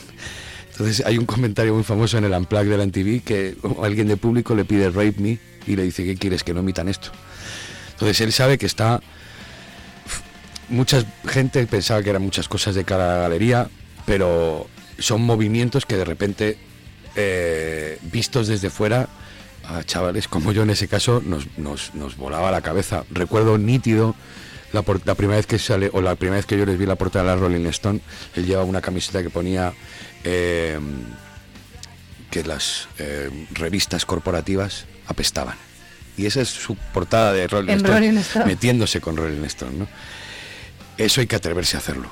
[0.73, 4.17] entonces hay un comentario muy famoso en el Unplugged de la MTV que alguien de
[4.17, 6.45] público le pide Rape Me y le dice ¿qué quieres?
[6.45, 7.11] que no emitan esto
[7.93, 9.01] entonces él sabe que está
[10.69, 13.69] mucha gente pensaba que eran muchas cosas de cara a la galería,
[14.05, 14.67] pero
[14.99, 16.59] son movimientos que de repente,
[17.15, 19.09] eh, vistos desde fuera,
[19.65, 23.05] a chavales como yo en ese caso, nos, nos, nos volaba la cabeza.
[23.11, 24.15] Recuerdo nítido
[24.73, 26.97] la, la primera vez que sale, o la primera vez que yo les vi la
[26.97, 28.01] portada de la Rolling Stone,
[28.35, 29.73] él llevaba una camiseta que ponía
[30.25, 30.79] eh,
[32.31, 35.57] que las eh, revistas corporativas apestaban.
[36.19, 38.47] Y esa es su portada de Rolling Stone, Rolling Stone.
[38.47, 39.89] metiéndose con Rolling Stone, ¿no?
[40.99, 42.11] Eso hay que atreverse a hacerlo.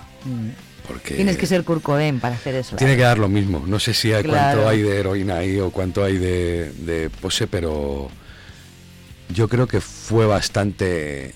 [0.87, 2.77] Porque Tienes que ser Kurt Cobain para hacer eso.
[2.77, 3.65] tiene que dar lo mismo.
[3.67, 4.59] No sé si hay Claro.
[4.61, 8.11] cuánto hay de heroína ahí o cuánto hay de, de pose, pero
[9.31, 11.35] yo creo que fue bastante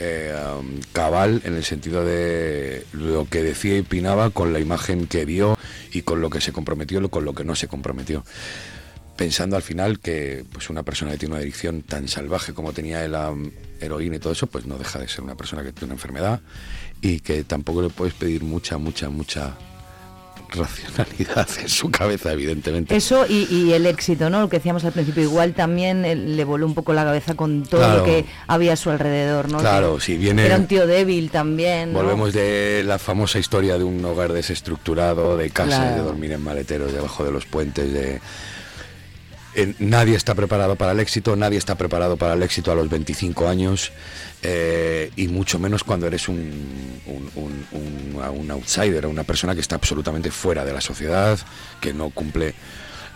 [0.00, 5.06] eh, um, cabal en el sentido de lo que decía y opinaba con la imagen
[5.06, 5.58] que dio
[5.92, 8.24] y con lo que se comprometió y con lo que no se comprometió.
[9.16, 13.06] pensando al final que pues una persona que tiene una adicción tan salvaje como tenía
[13.06, 13.34] la
[13.78, 16.40] heroína y todo eso, pues no deja de ser una persona que tiene una enfermedad
[17.02, 19.56] y que tampoco le puedes pedir mucha, mucha, mucha
[20.50, 22.96] racionalidad en su cabeza, evidentemente.
[22.96, 24.40] Eso y, y el éxito, ¿no?
[24.40, 27.62] Lo que decíamos al principio, igual también eh, le voló un poco la cabeza con
[27.64, 27.98] todo Claro.
[27.98, 29.58] lo que había a su alrededor, ¿no?
[29.58, 31.92] Claro, Que si viene- Era un tío débil también.
[31.92, 32.00] ¿no?
[32.00, 35.94] Volvemos de la famosa historia de un hogar desestructurado, de Claro.
[35.96, 38.20] de dormir en maleteros debajo de los puentes, de...
[39.54, 42.88] eh, nadie está preparado para el éxito, nadie está preparado para el éxito a los
[42.88, 43.90] 25 años
[44.42, 47.00] eh, y mucho menos cuando eres un,
[47.34, 51.38] un, outsider, una persona que está absolutamente fuera de la sociedad,
[51.80, 52.54] que no cumple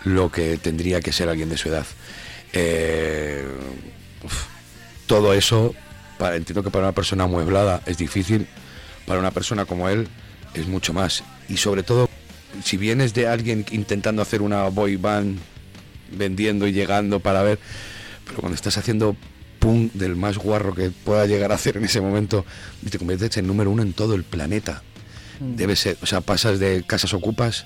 [0.03, 1.85] lo que tendría que ser alguien de su edad.
[2.51, 3.45] Eh,
[5.07, 5.73] todo eso,
[6.17, 8.47] para, entiendo que para una persona amueblada es difícil,
[9.05, 10.09] para una persona como él
[10.53, 11.23] es mucho más.
[11.47, 12.09] Y sobre todo,
[12.63, 15.39] si vienes de alguien intentando hacer una boy band,
[16.17, 17.59] vendiendo y llegando para ver,
[18.25, 19.15] pero cuando estás haciendo
[19.59, 22.45] punk del más guarro que pueda llegar a hacer en ese momento,
[22.85, 24.81] y te conviertes en número uno en todo el planeta.
[25.39, 27.65] Debe ser, o sea, pasas de casas ocupas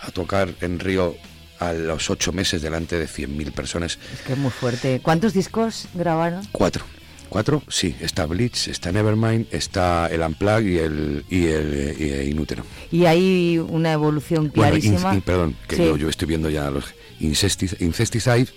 [0.00, 1.14] a tocar en Río
[1.60, 3.98] a los ocho meses delante de 100.000 personas.
[4.12, 5.00] Es que es muy fuerte.
[5.02, 6.46] ¿Cuántos discos grabaron?
[6.52, 6.84] Cuatro.
[7.28, 7.62] ¿Cuatro?
[7.68, 12.64] Sí, está Blitz, está Nevermind, está el Unplug y el, y el y el Inútero.
[12.92, 15.14] Y hay una evolución Bueno, in- clarísima.
[15.14, 15.82] in- perdón, que Sí.
[15.84, 16.84] yo, yo estoy viendo ya los
[17.20, 18.48] Incesticide,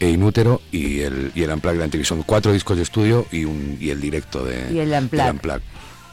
[0.00, 2.06] e Inútero y el, y el Unplug de Antigua.
[2.06, 5.30] Son cuatro discos de estudio y, un, y el directo de, Y el Unplugged.
[5.30, 5.62] Unplugged.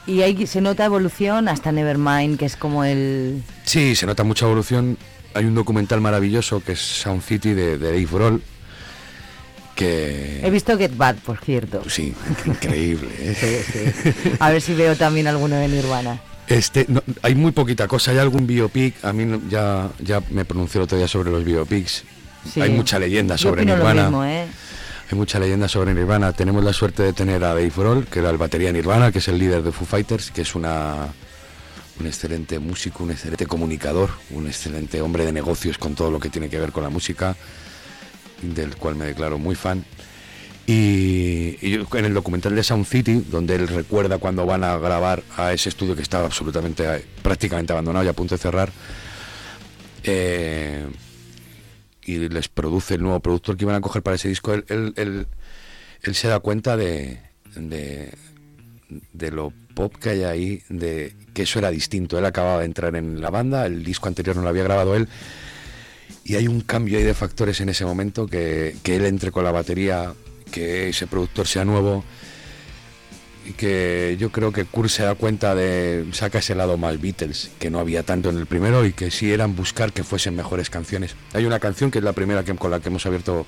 [0.08, 3.42] Y ahí se nota evolución hasta Nevermind, que es como el...
[3.64, 4.98] Sí, se nota mucha evolución.
[5.34, 8.42] Hay un documental maravilloso que es Sound City de, de Dave Grohl,
[9.76, 10.42] que...
[10.44, 11.84] He visto Get Bad, por cierto.
[11.90, 12.14] Sí,
[12.46, 13.10] increíble.
[13.20, 14.36] ¿eh?
[14.40, 16.22] A ver si veo también alguno de Nirvana.
[16.48, 20.80] Este, no, hay muy poquita cosa, hay algún biopic, a mí ya, ya me pronuncié
[20.80, 22.04] el otro día sobre los biopics,
[22.54, 22.62] Sí.
[22.62, 24.46] hay mucha leyenda sobre Nirvana, mismo, ¿eh?
[25.12, 28.30] hay mucha leyenda sobre Nirvana, tenemos la suerte de tener a Dave Grohl, que era
[28.30, 31.08] el batería Nirvana, que es el líder de Foo Fighters, que es una,
[32.00, 36.30] un excelente músico, un excelente comunicador, un excelente hombre de negocios con todo lo que
[36.30, 37.36] tiene que ver con la música,
[38.44, 39.84] del cual me declaro muy fan.
[40.68, 45.54] Y, en el documental de Sound City, donde él recuerda cuando van a grabar a
[45.54, 48.72] ese estudio que estaba absolutamente, eh, prácticamente abandonado y a punto de cerrar,
[50.04, 50.86] eh,
[52.04, 54.94] y les produce el nuevo productor que iban a coger para ese disco, él, él-
[54.96, 55.28] él-
[56.02, 57.20] él se da cuenta de,
[57.56, 58.12] de,
[59.14, 62.18] de lo pop que hay ahí, de que eso era distinto.
[62.18, 65.08] Él acababa de entrar en la banda, el disco anterior no lo había grabado él,
[66.24, 69.44] y hay un cambio ahí de factores en ese momento, que, que él entre con
[69.44, 70.14] la batería,
[70.56, 72.06] que ese productor sea nuevo,
[73.46, 77.52] y que yo creo que Kurt se da cuenta de, saca ese lado más Beatles,
[77.60, 80.70] que no había tanto en el primero, y que sí eran buscar que fuesen mejores
[80.70, 81.16] canciones.
[81.34, 83.46] Hay una canción que es la primera que, con la que hemos abierto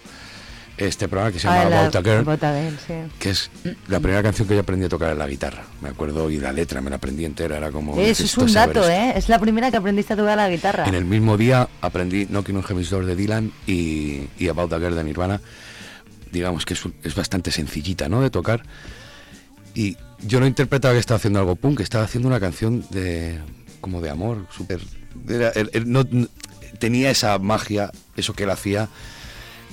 [0.78, 2.94] este programa, que se llama Ah, About a Girl, sí.
[3.18, 3.50] que es
[3.88, 5.64] la primera canción que yo aprendí a tocar en la guitarra.
[5.82, 7.98] Me acuerdo, y la letra me la aprendí entera, era como...
[8.00, 8.88] Eso es un dato.
[8.88, 9.14] ¿eh?
[9.16, 10.86] Es la primera que aprendiste a tocar la guitarra.
[10.86, 14.80] En el mismo día aprendí Knocking on Heaven's Door de Dylan y, y About a
[14.80, 15.42] Girl de Nirvana.
[16.32, 18.22] Digamos que es, un- es bastante sencillita, ¿no?
[18.22, 18.64] De tocar.
[19.74, 23.40] Y yo no interpretaba que estaba haciendo algo punk, estaba haciendo una canción de
[23.82, 24.82] como de amor, súper...
[25.86, 26.28] no- no-
[26.80, 28.90] tenía esa magia, eso que él hacía,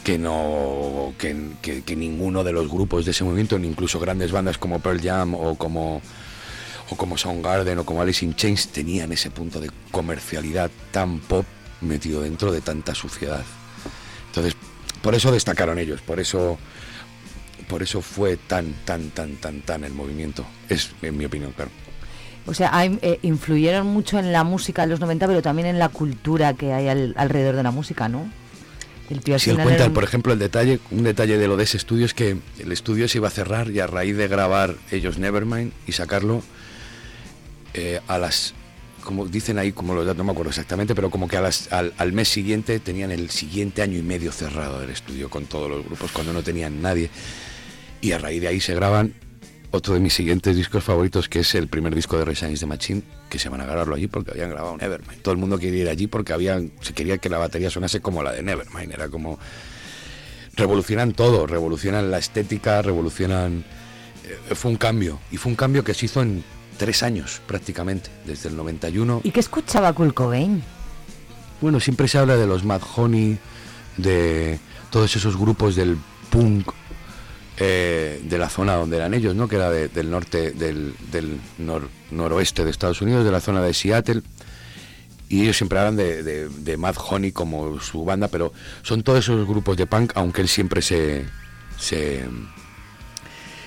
[0.05, 4.31] que no que, que- que ninguno de los grupos de ese movimiento, ni incluso grandes
[4.33, 6.03] bandas como Pearl Jam o como
[6.91, 11.47] o como Soundgarden o como Alice in Chains tenían ese punto de comercialidad tan pop
[11.81, 13.43] metido dentro de tanta suciedad.
[14.27, 14.55] Entonces,
[15.05, 16.59] por eso destacaron ellos, por eso
[17.69, 20.45] por eso fue tan tan tan tan tan el movimiento.
[20.69, 21.71] Es en mi opinión, claro.
[22.47, 25.79] O sea, hay- eh, influyeron mucho en la música de los 90, pero también en
[25.79, 28.29] la cultura que hay al- alrededor de la música, ¿no?
[29.11, 31.65] El tío Si él cuenta, un- por ejemplo, el detalle, un detalle de lo de
[31.65, 34.77] ese estudio es que el estudio se iba a cerrar y a raíz de grabar
[34.91, 36.43] ellos Nevermind y sacarlo
[37.75, 38.55] eh, a las,
[39.05, 42.29] como dicen ahí, como datos, no me acuerdo exactamente, pero como que al, al mes
[42.29, 46.33] siguiente tenían el siguiente año y medio cerrado el estudio con todos los grupos cuando
[46.33, 47.11] no tenían nadie.
[48.01, 49.15] Y a raíz de ahí se graban
[49.71, 53.03] otro de mis siguientes discos favoritos, que es el primer disco de Against the Machine,
[53.29, 55.21] que se van a grabarlo allí porque habían grabado Nevermind.
[55.23, 58.23] Todo el mundo quería ir allí porque habían, se quería que la batería sonase como
[58.23, 58.93] la de Nevermind.
[58.93, 59.39] Era como...
[60.57, 63.65] Revolucionan todo, revolucionan la estética, revolucionan...
[64.51, 66.45] eh, fue un cambio, y fue un cambio que se hizo en
[66.77, 70.63] tres años prácticamente, desde el 91 ¿Y qué escuchaba Kurt Cobain?
[71.61, 73.39] bueno, siempre se habla de los Mad Honey,
[73.97, 74.59] de
[74.91, 75.97] todos esos grupos del
[76.31, 76.69] punk
[77.57, 79.47] eh, de la zona donde eran ellos, ¿no?
[79.49, 83.63] Que era de- del norte, del, del nor- noroeste de Estados Unidos, de la zona
[83.63, 84.23] de Seattle.
[85.29, 88.53] y ellos siempre hablan de, de, de Mad Honey como su banda, pero
[88.83, 91.25] son todos esos grupos de punk, aunque él siempre se,
[91.79, 92.25] se,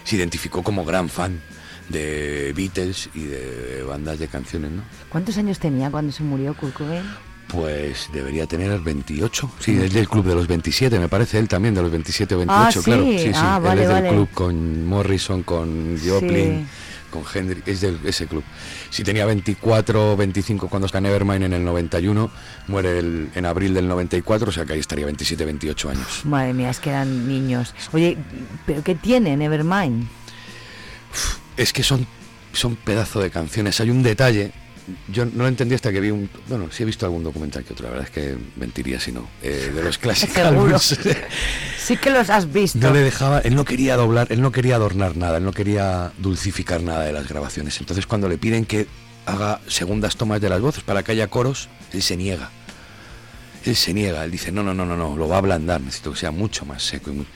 [0.03, 1.41] se identificó como gran fan
[1.89, 4.81] de Beatles y de bandas de canciones, ¿no?
[5.09, 7.03] ¿Cuántos años tenía cuando se murió Kurt Cobain?
[7.47, 9.51] Pues debería tener 28.
[9.59, 12.39] Sí, es del club de los 27, me parece él también, de los 27 o
[12.39, 12.81] 28, Ah, ¿sí?
[12.83, 13.03] claro.
[13.03, 14.09] Sí, sí, Ah, él vale, es del vale.
[14.09, 17.09] club con Morrison, con Joplin, Sí.
[17.09, 18.43] con Hendrix, es de ese club.
[18.89, 22.29] Si tenía 24 o 25 cuando está Nevermind en el 91,
[22.67, 26.25] muere el- en abril del 94, o sea que ahí estaría 27, 28 años.
[26.25, 27.73] Madre mía, es que eran niños.
[27.93, 28.17] Oye,
[28.65, 30.07] ¿pero qué tiene Nevermind?
[31.57, 32.05] Es que son,
[32.53, 33.79] son pedazo de canciones.
[33.81, 34.51] Hay un detalle,
[35.11, 36.29] yo no lo entendí hasta que vi un...
[36.47, 39.27] Bueno, sí he visto algún documental que otro, la verdad es que mentiría si no.
[39.41, 40.35] eh, de los clásicos.
[40.35, 40.79] Seguro.
[41.77, 42.79] Sí que los has visto.
[42.79, 46.11] No le dejaba, él no quería doblar, él no quería adornar nada, él no quería
[46.17, 47.79] dulcificar nada de las grabaciones.
[47.79, 48.87] Entonces cuando le piden que
[49.25, 52.49] haga segundas tomas de las voces para que haya coros, él se niega.
[53.65, 56.11] Él se niega, él dice, no, no, no, no, no, lo va a ablandar, necesito
[56.11, 57.09] que sea mucho más seco.
[57.11, 57.27] Y, muy-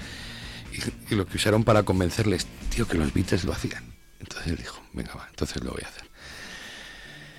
[0.73, 2.45] y- y lo que usaron para convencerles,
[2.75, 3.83] tío, que los Beatles lo hacían.
[4.21, 6.03] Entonces él dijo, venga, va, entonces lo voy a hacer.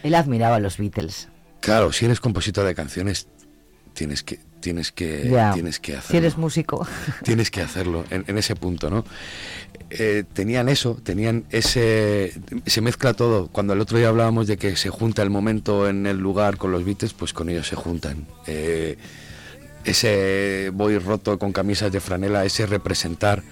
[0.03, 1.29] Él admiraba a los Beatles.
[1.61, 3.29] Claro, si eres compositor de canciones,
[3.95, 6.11] tienes que, tienes que, tienes que hacerlo.
[6.11, 6.87] Si eres músico.
[7.23, 9.05] Tienes que hacerlo en, en ese punto, ¿no?
[9.91, 12.33] Eh, tenían eso, tenían ese...
[12.65, 13.49] Se mezcla todo.
[13.49, 16.73] Cuando el otro día hablábamos de que se junta el momento en el lugar con
[16.73, 18.27] los Beatles, pues con ellos se juntan.
[18.47, 18.97] Eh,
[19.85, 23.43] ese voy roto con camisas de franela, ese representar,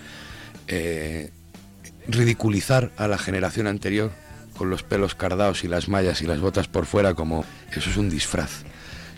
[0.66, 1.31] eh,
[2.09, 4.11] ridiculizar a la generación anterior
[4.57, 7.96] con los pelos cardados y las mallas y las botas por fuera como eso es
[7.96, 8.64] un disfraz.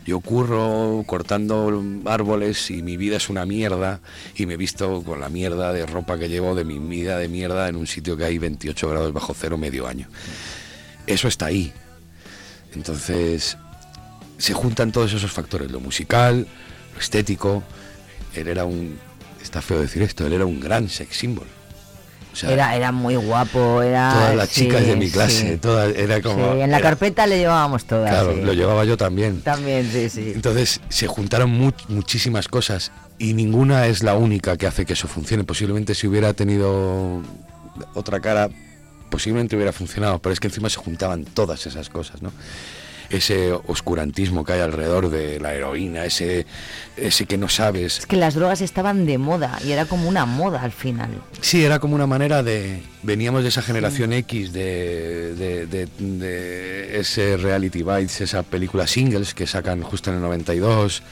[0.05, 4.01] Yo curro cortando árboles y mi vida es una mierda
[4.35, 7.28] y me he visto con la mierda de ropa que llevo de mi vida de
[7.28, 10.09] mierda en un sitio que hay 28 grados bajo cero medio año.
[11.07, 11.72] Eso está ahí.
[12.74, 13.57] Entonces
[14.39, 16.49] se juntan todos esos factores, lo musical,
[16.95, 17.62] lo estético.
[18.35, 18.99] Él era un,
[19.41, 21.47] está feo decir esto, él era un gran sex symbol.
[22.33, 24.12] O sea, era, era muy guapo, era...
[24.14, 25.59] todas las sí, chicas de mi clase, sí.
[25.59, 26.55] todas, era como...
[26.55, 28.09] Sí, en la era- carpeta le llevábamos todas.
[28.11, 29.43] Claro, lo llevaba yo también.
[29.43, 30.33] También, sí, sí.
[30.35, 35.09] Entonces se juntaron mu- muchísimas cosas y ninguna es la única que hace que eso
[35.09, 35.45] funcione.
[35.45, 37.20] Posiblemente si hubiera tenido
[37.95, 38.49] otra cara,
[39.11, 42.33] posiblemente hubiera funcionado, pero es que encima se juntaban todas esas cosas, ¿no?
[43.13, 46.47] Ese oscurantismo que hay alrededor de la heroína, ese,
[46.97, 47.99] ese que no sabes.
[48.01, 51.11] Es que las drogas estaban de moda y era como una moda al final.
[51.41, 52.83] Sí, era como una manera de...
[53.03, 59.35] Veníamos de esa generación X, de, de, de- de ese Reality Bites, esa película Singles
[59.35, 61.03] que sacan justo en el 92,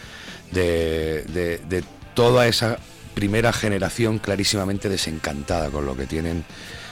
[0.53, 1.25] de,
[1.69, 1.85] de,
[2.15, 2.79] toda esa
[3.15, 6.45] primera generación clarísimamente desencantada con lo que tienen,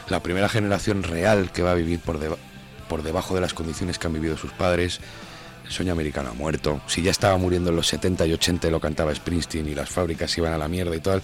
[0.09, 2.37] la primera generación real que va a vivir por, deba-
[2.89, 5.01] por debajo de las condiciones que han vivido sus padres.
[5.65, 6.81] El sueño americano ha muerto.
[6.87, 9.91] Si ya estaba muriendo en los 70 y 80 y lo cantaba Springsteen y las
[9.91, 11.21] fábricas iban a la mierda y tal,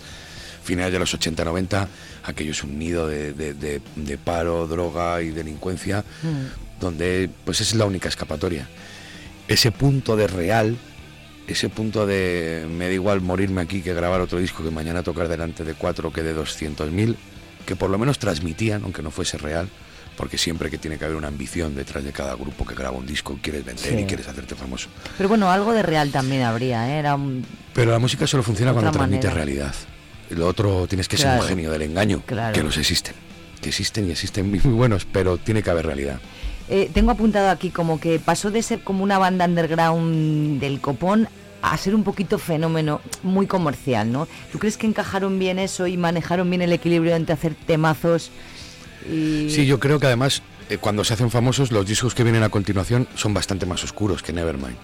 [0.62, 1.86] finales de los 80-90,
[2.24, 6.04] aquello es un nido de, de- de- de paro, droga y delincuencia,
[6.80, 8.68] donde pues es la única escapatoria.
[9.48, 10.76] Ese punto de real,
[11.46, 15.28] ese punto de me da igual morirme aquí que grabar otro disco que mañana tocar
[15.28, 17.16] delante de cuatro que de 200.000,
[17.66, 19.68] que por lo menos transmitían, aunque no fuese real,
[20.16, 23.06] porque siempre que tiene que haber una ambición detrás de cada grupo que graba un
[23.06, 23.98] disco, quieres vender Sí.
[23.98, 24.88] y quieres hacerte famoso.
[25.16, 26.98] Pero bueno, algo de real también habría, ¿eh?
[26.98, 27.44] Era un...
[27.72, 29.44] Pero la música solo funciona cuando transmite manera.
[29.44, 29.74] realidad.
[30.30, 32.54] Lo otro tienes que ser un genio del engaño, Claro.
[32.54, 33.14] que los existen.
[33.60, 36.20] Que existen y existen muy buenos, pero tiene que haber realidad.
[36.68, 41.28] Eh, tengo apuntado aquí como que pasó de ser como una banda underground del copón
[41.60, 44.28] a ser un poquito fenómeno muy comercial, ¿no?
[44.52, 48.30] ¿Tú crees que encajaron bien eso y manejaron bien el equilibrio entre hacer temazos
[49.08, 49.48] y...
[49.50, 52.48] Sí, yo creo que además eh, cuando se hacen famosos los discos que vienen a
[52.48, 54.76] continuación son bastante más oscuros que Nevermind.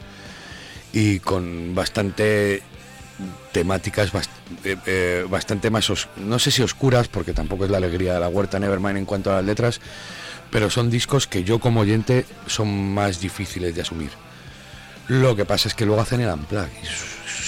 [0.93, 2.63] Y con bastante
[3.53, 4.29] temáticas bast-
[4.65, 8.21] eh, eh, bastante más, os- no sé si oscuras, porque tampoco es la alegría de
[8.21, 9.81] la huerta Nevermind en cuanto a las letras,
[10.51, 14.11] pero son discos que yo como oyente son más difíciles de asumir.
[15.09, 16.67] Lo que pasa es que luego hacen el unplug.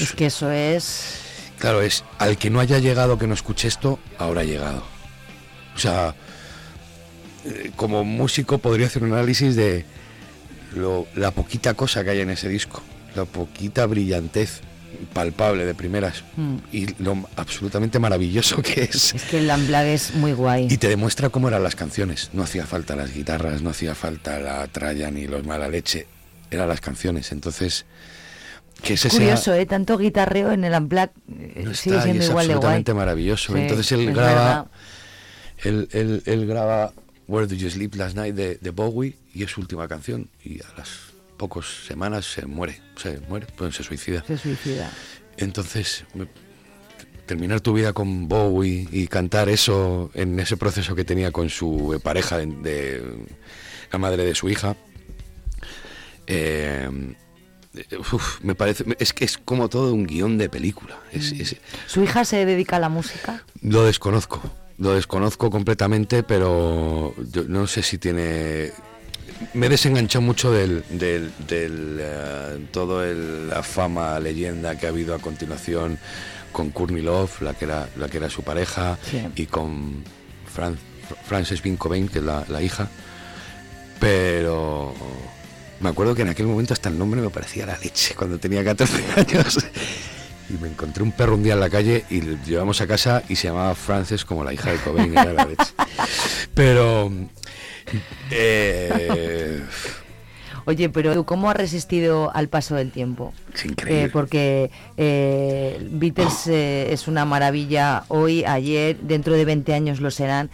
[0.01, 1.19] Es que eso es...
[1.59, 4.83] Claro, es al que no haya llegado que no escuche esto, ahora ha llegado.
[5.77, 6.15] O sea,
[7.77, 9.85] como músico podría hacer un análisis de
[10.75, 12.83] lo- la poquita cosa que hay en ese disco,
[13.15, 14.61] la poquita brillantez
[15.15, 16.57] palpable de primeras Mm.
[16.71, 19.15] y lo absolutamente maravilloso que es.
[19.15, 20.69] Es que el unplug es muy guay.
[20.71, 22.31] Y te demuestra cómo eran las canciones.
[22.33, 26.07] No hacía falta las guitarras, no hacía falta la tralla ni los mala leche.
[26.51, 27.33] Eran las canciones.
[27.33, 27.87] Entonces,
[28.83, 29.65] que sea- Curioso, ¿eh?
[29.67, 32.57] Tanto guitarreo en el unplug eh, no sigue y siendo es igual de guay.
[32.57, 33.53] absolutamente maravilloso.
[33.55, 34.67] Sí, Entonces él es graba,
[35.65, 36.93] él, él- él graba
[37.29, 40.29] Where Do You Sleep Last Night de, de Bowie y es su última canción.
[40.45, 40.89] Y a las
[41.37, 44.23] pocas semanas se muere, se muere, pues se suicida.
[44.27, 44.91] Se suicida.
[45.37, 46.27] Entonces, me-
[47.27, 51.99] terminar tu vida con Bowie y cantar eso en ese proceso que tenía con su
[52.03, 53.27] pareja de, de-
[53.91, 54.77] la madre de su hija,
[56.27, 56.89] eh,
[58.13, 60.99] uf, me parece, es que es como todo un guion de película.
[61.13, 61.57] Es- es-
[61.87, 63.45] ¿Su hija se dedica a la música?
[63.63, 64.43] lo desconozco,
[64.83, 68.73] lo desconozco completamente, pero yo no sé si tiene...
[69.55, 74.91] Me he desenganchado mucho del, del, del, eh, todo el- la fama, leyenda que ha
[74.91, 75.99] habido a continuación
[76.53, 79.23] con Courtney Love, la que era, la que era su pareja, Sí.
[79.37, 80.05] y con
[80.53, 80.77] Fran,
[81.27, 82.89] Frances Bean Cobain, que es la, la hija.
[84.01, 84.95] Pero
[85.81, 88.65] me acuerdo que en aquel momento hasta el nombre me parecía la leche cuando tenía
[88.65, 89.59] 14 años.
[90.53, 93.23] Y me encontré un perro un día en la calle y lo llevamos a casa
[93.29, 95.65] y se llamaba Frances como la hija de Cobain, era la leche.
[96.55, 97.11] Pero
[98.31, 99.63] eh,
[100.65, 103.33] Oye, pero ¿tú cómo has resistido al paso del tiempo?
[103.53, 104.05] es increíble.
[104.05, 110.11] Eh, porque eh, Beatles eh, es una maravilla hoy, ayer, dentro de 20 años lo
[110.13, 110.51] serán.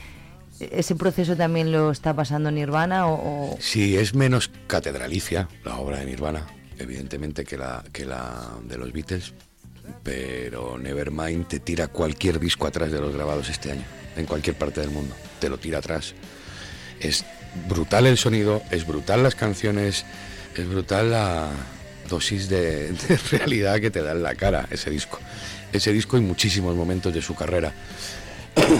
[0.61, 5.99] ¿Ese proceso también lo está pasando Nirvana o, o- Sí, es menos catedralicia la obra
[5.99, 6.47] de Nirvana,
[6.79, 9.35] evidentemente, que la, que la de los Beatles,
[10.03, 13.85] pero Nevermind te tira cualquier disco atrás de los grabados este año,
[14.17, 16.15] en cualquier parte del mundo, te lo tira atrás.
[17.01, 17.25] Es
[17.69, 20.05] brutal el sonido, es brutal las canciones,
[20.57, 21.51] es brutal la
[22.09, 22.95] dosis de,
[23.31, 25.19] realidad que te da en la cara ese disco.
[25.73, 27.73] Ese disco y muchísimos momentos de su carrera.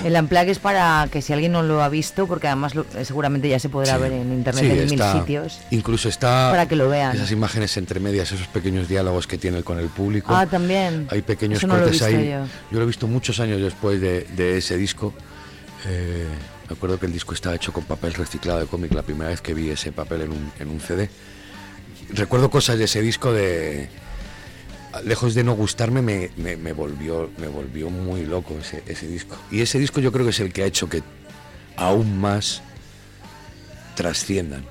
[0.05, 3.05] El Unplugged es para que si alguien no lo ha visto, porque además lo- eh,
[3.05, 4.03] seguramente ya se podrá Sí.
[4.03, 5.61] ver en internet Sí, en está- mil sitios.
[5.71, 7.15] Incluso está Para que lo vean.
[7.17, 10.35] esas imágenes entre medias, esos pequeños diálogos que tiene con el público.
[10.35, 11.07] Ah, también.
[11.11, 12.31] Hay pequeños no cortes ahí.
[12.31, 12.47] yo.
[12.71, 15.13] lo he visto muchos años después de, de ese disco.
[15.87, 16.27] Eh,
[16.69, 19.41] me acuerdo que el disco estaba hecho con papel reciclado de cómic la primera vez
[19.41, 21.09] que vi ese papel en un, en un CD.
[22.11, 23.89] Recuerdo cosas de ese disco de...
[25.03, 29.37] Lejos de no gustarme, me, me- me volvió, me volvió muy loco ese, ese disco.
[29.51, 31.03] Y ese disco yo creo que es el que ha hecho que
[31.77, 32.63] aún más
[33.95, 34.65] trasciendan.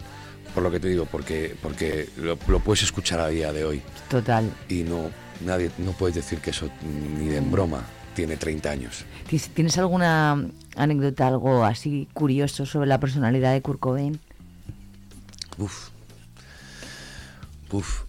[0.54, 3.82] Por lo que te digo, porque, porque lo, lo puedes escuchar a día de hoy.
[4.10, 4.52] Total.
[4.70, 5.12] Y no,
[5.46, 6.70] nadie, no puedes decir que eso
[7.20, 7.84] ni de en broma
[8.16, 9.06] tiene 30 años.
[9.30, 14.20] ¿Tienes- ¿Tienes alguna anécdota, algo así curioso sobre la personalidad de Kurt Cobain?
[15.60, 15.90] Uf.
[17.72, 18.04] Uf.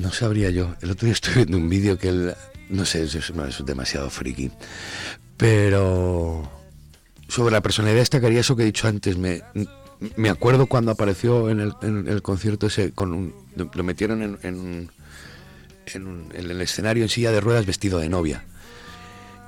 [0.00, 0.74] No sabría yo.
[0.80, 2.34] El otro día estoy viendo un vídeo que él.
[2.70, 4.50] No sé, eso es, no, eso es demasiado friki.
[5.36, 6.50] Pero.
[7.28, 9.16] Sobre la personalidad destacaría eso que he dicho antes.
[9.18, 9.42] Me,
[10.16, 12.92] me acuerdo cuando apareció en el, en el concierto ese.
[12.92, 14.90] Con un- lo- metieron en, en, un-
[16.34, 18.44] en el escenario en silla de ruedas vestido de novia.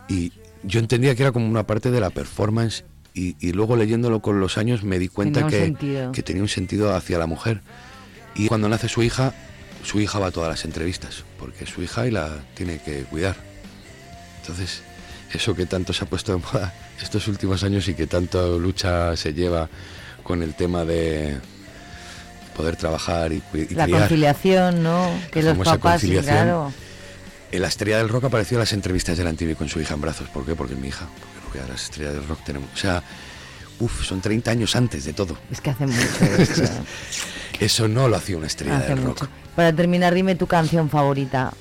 [0.09, 0.33] Y
[0.63, 2.85] yo entendía que era como una parte de la performance.
[3.13, 5.65] Y, y luego leyéndolo con los años me di cuenta que,
[6.13, 7.61] que tenía un sentido hacia la mujer.
[8.35, 9.35] Y cuando nace su hija,
[9.85, 13.03] su hija va a todas las entrevistas, porque es su hija y la tiene que
[13.05, 13.37] cuidar.
[14.41, 14.83] Entonces,
[15.33, 19.17] eso que tanto se ha puesto de moda estos últimos años y que tanto lucha
[19.17, 19.69] se lleva
[20.23, 21.39] con el tema de
[22.57, 24.01] poder trabajar y, y La criar.
[24.01, 25.09] conciliación, ¿no?
[25.31, 26.73] Que La los papás, claro.
[27.53, 29.95] En la estrella del rock apareció en las entrevistas de la TV con su hija
[29.95, 30.29] en brazos.
[30.29, 30.55] ¿Por qué?
[30.55, 31.07] Porque es mi hija.
[31.45, 32.69] Porque las estrellas del rock tenemos.
[32.73, 33.03] O sea,
[33.81, 35.37] uff, son 30 años antes de todo.
[35.51, 36.25] Es que hace mucho.
[36.39, 36.69] eso, ¿eh?
[37.61, 39.25] Eso no lo hacía una estrella Hace del mucho.
[39.25, 39.31] rock.
[39.57, 41.53] Para terminar, dime tu canción favorita.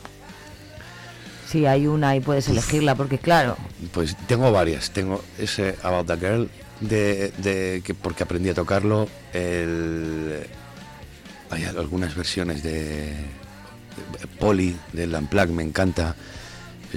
[1.48, 3.58] Si hay una y puedes elegirla, porque claro,
[3.92, 4.92] Pues tengo varias.
[4.92, 6.50] Tengo ese About the Girl,
[6.80, 9.10] de, de que porque aprendí a tocarlo.
[9.34, 10.46] El,
[11.50, 16.16] hay algunas versiones de, de Polly, del Unplugged, me encanta.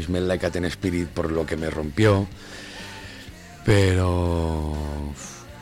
[0.00, 2.26] Smell Like a Teen Spirit por lo que me rompió.
[3.64, 4.72] Pero...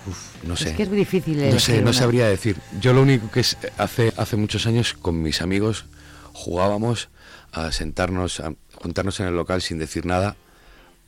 [0.07, 0.71] uf, no sé.
[0.71, 1.93] es que es muy difícil No sé, no una.
[1.93, 2.57] sabría decir.
[2.81, 5.87] Yo lo único que es, hace, hace muchos años con mis amigos
[6.33, 7.09] jugábamos
[7.53, 10.37] a sentarnos, a juntarnos en el local sin decir nada,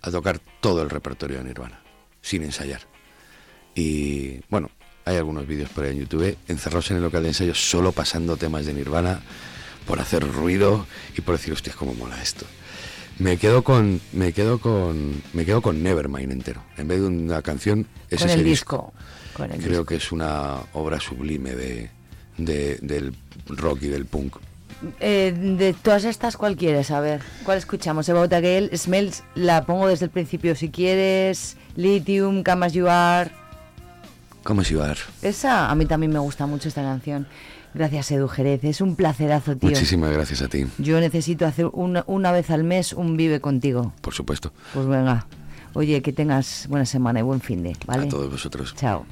[0.02, 1.80] a tocar todo el repertorio de Nirvana,
[2.20, 2.82] sin ensayar.
[3.74, 4.70] Y bueno,
[5.04, 8.36] hay algunos vídeos por ahí en YouTube, encerrados en el local de ensayo, solo pasando
[8.36, 9.20] temas de Nirvana,
[9.86, 10.86] por hacer ruido
[11.16, 12.44] y por decir, hostia, cómo mola esto.
[13.22, 16.60] Me quedo con, me quedo con, me quedo con Nevermind entero.
[16.76, 18.92] En vez de una canción, es con ese el disco.
[18.96, 19.36] disco.
[19.36, 19.84] Con el Creo disco.
[19.86, 21.90] que es una obra sublime de,
[22.36, 23.14] de- del
[23.46, 24.36] rock y del punk.
[24.98, 26.90] Eh, de todas estas, ¿cuál quieres?
[26.90, 28.08] A ver, ¿cuál escuchamos?
[28.08, 31.56] About a Girl, Smells, la pongo desde el principio si quieres.
[31.76, 33.30] Lithium, Come As You Are.
[34.42, 34.98] ¿Cómo se iba a dar?
[35.22, 37.28] Esa, a mí también me gusta mucho esta canción.
[37.74, 38.64] Gracias, Edu Jerez.
[38.64, 39.70] Es un placerazo, tío.
[39.70, 40.66] Muchísimas gracias a ti.
[40.78, 43.92] Yo necesito hacer una, una vez al mes un vive contigo.
[44.00, 44.52] Por supuesto.
[44.74, 45.26] Pues venga.
[45.74, 48.06] Oye, que tengas buena semana y buen fin de, ¿vale?
[48.06, 48.74] A todos vosotros.
[48.76, 49.06] Chao.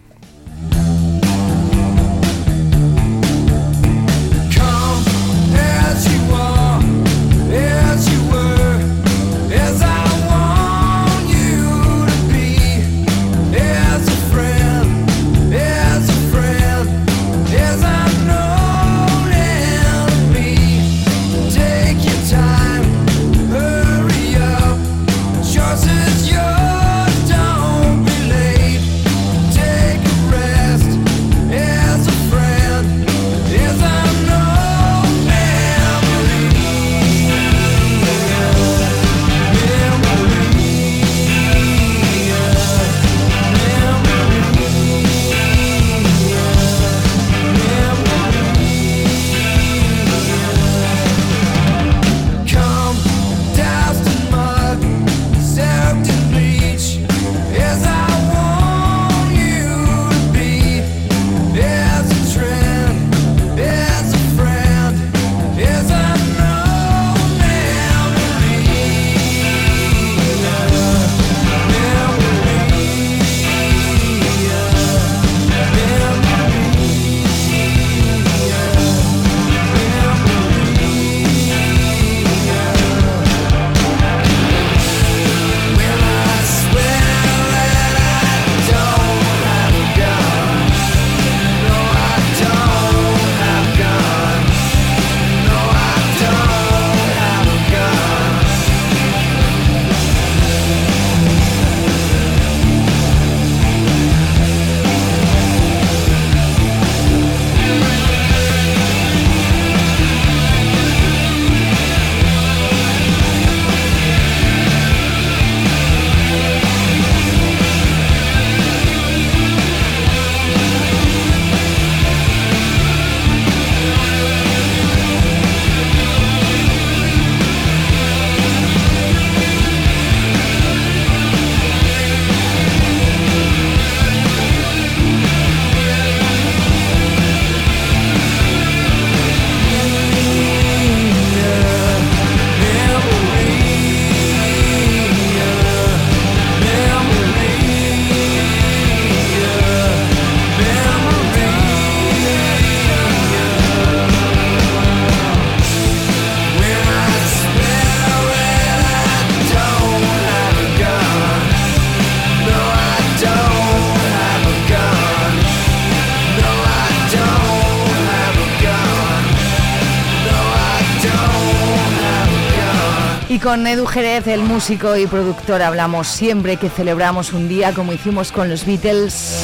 [173.51, 178.30] con Edu Jerez, el músico y productor, hablamos siempre que celebramos un día como hicimos
[178.30, 179.42] con los Beatles.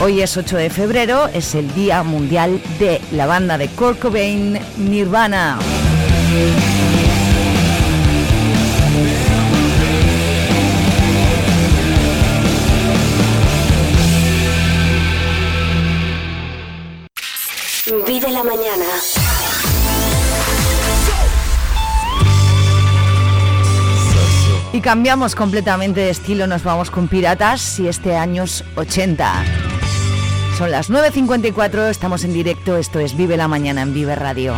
[0.00, 4.02] Hoy es 8 de febrero, es el Día Mundial de la banda de Kurt
[4.78, 5.58] Nirvana.
[24.84, 29.32] cambiamos completamente de estilo, nos vamos con piratas y este años 80.
[30.58, 34.54] Son las 9.54, estamos en directo, esto es Vive la Mañana en Vive Radio.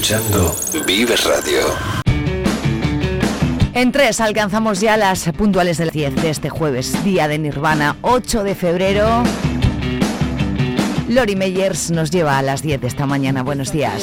[0.00, 1.60] escuchando Vives Radio.
[3.74, 8.42] En tres alcanzamos ya las puntuales del 10 de este jueves, día de Nirvana, 8
[8.42, 9.22] de febrero.
[11.06, 13.42] Lori Meyers nos lleva a las 10 de esta mañana.
[13.42, 14.02] Buenos días.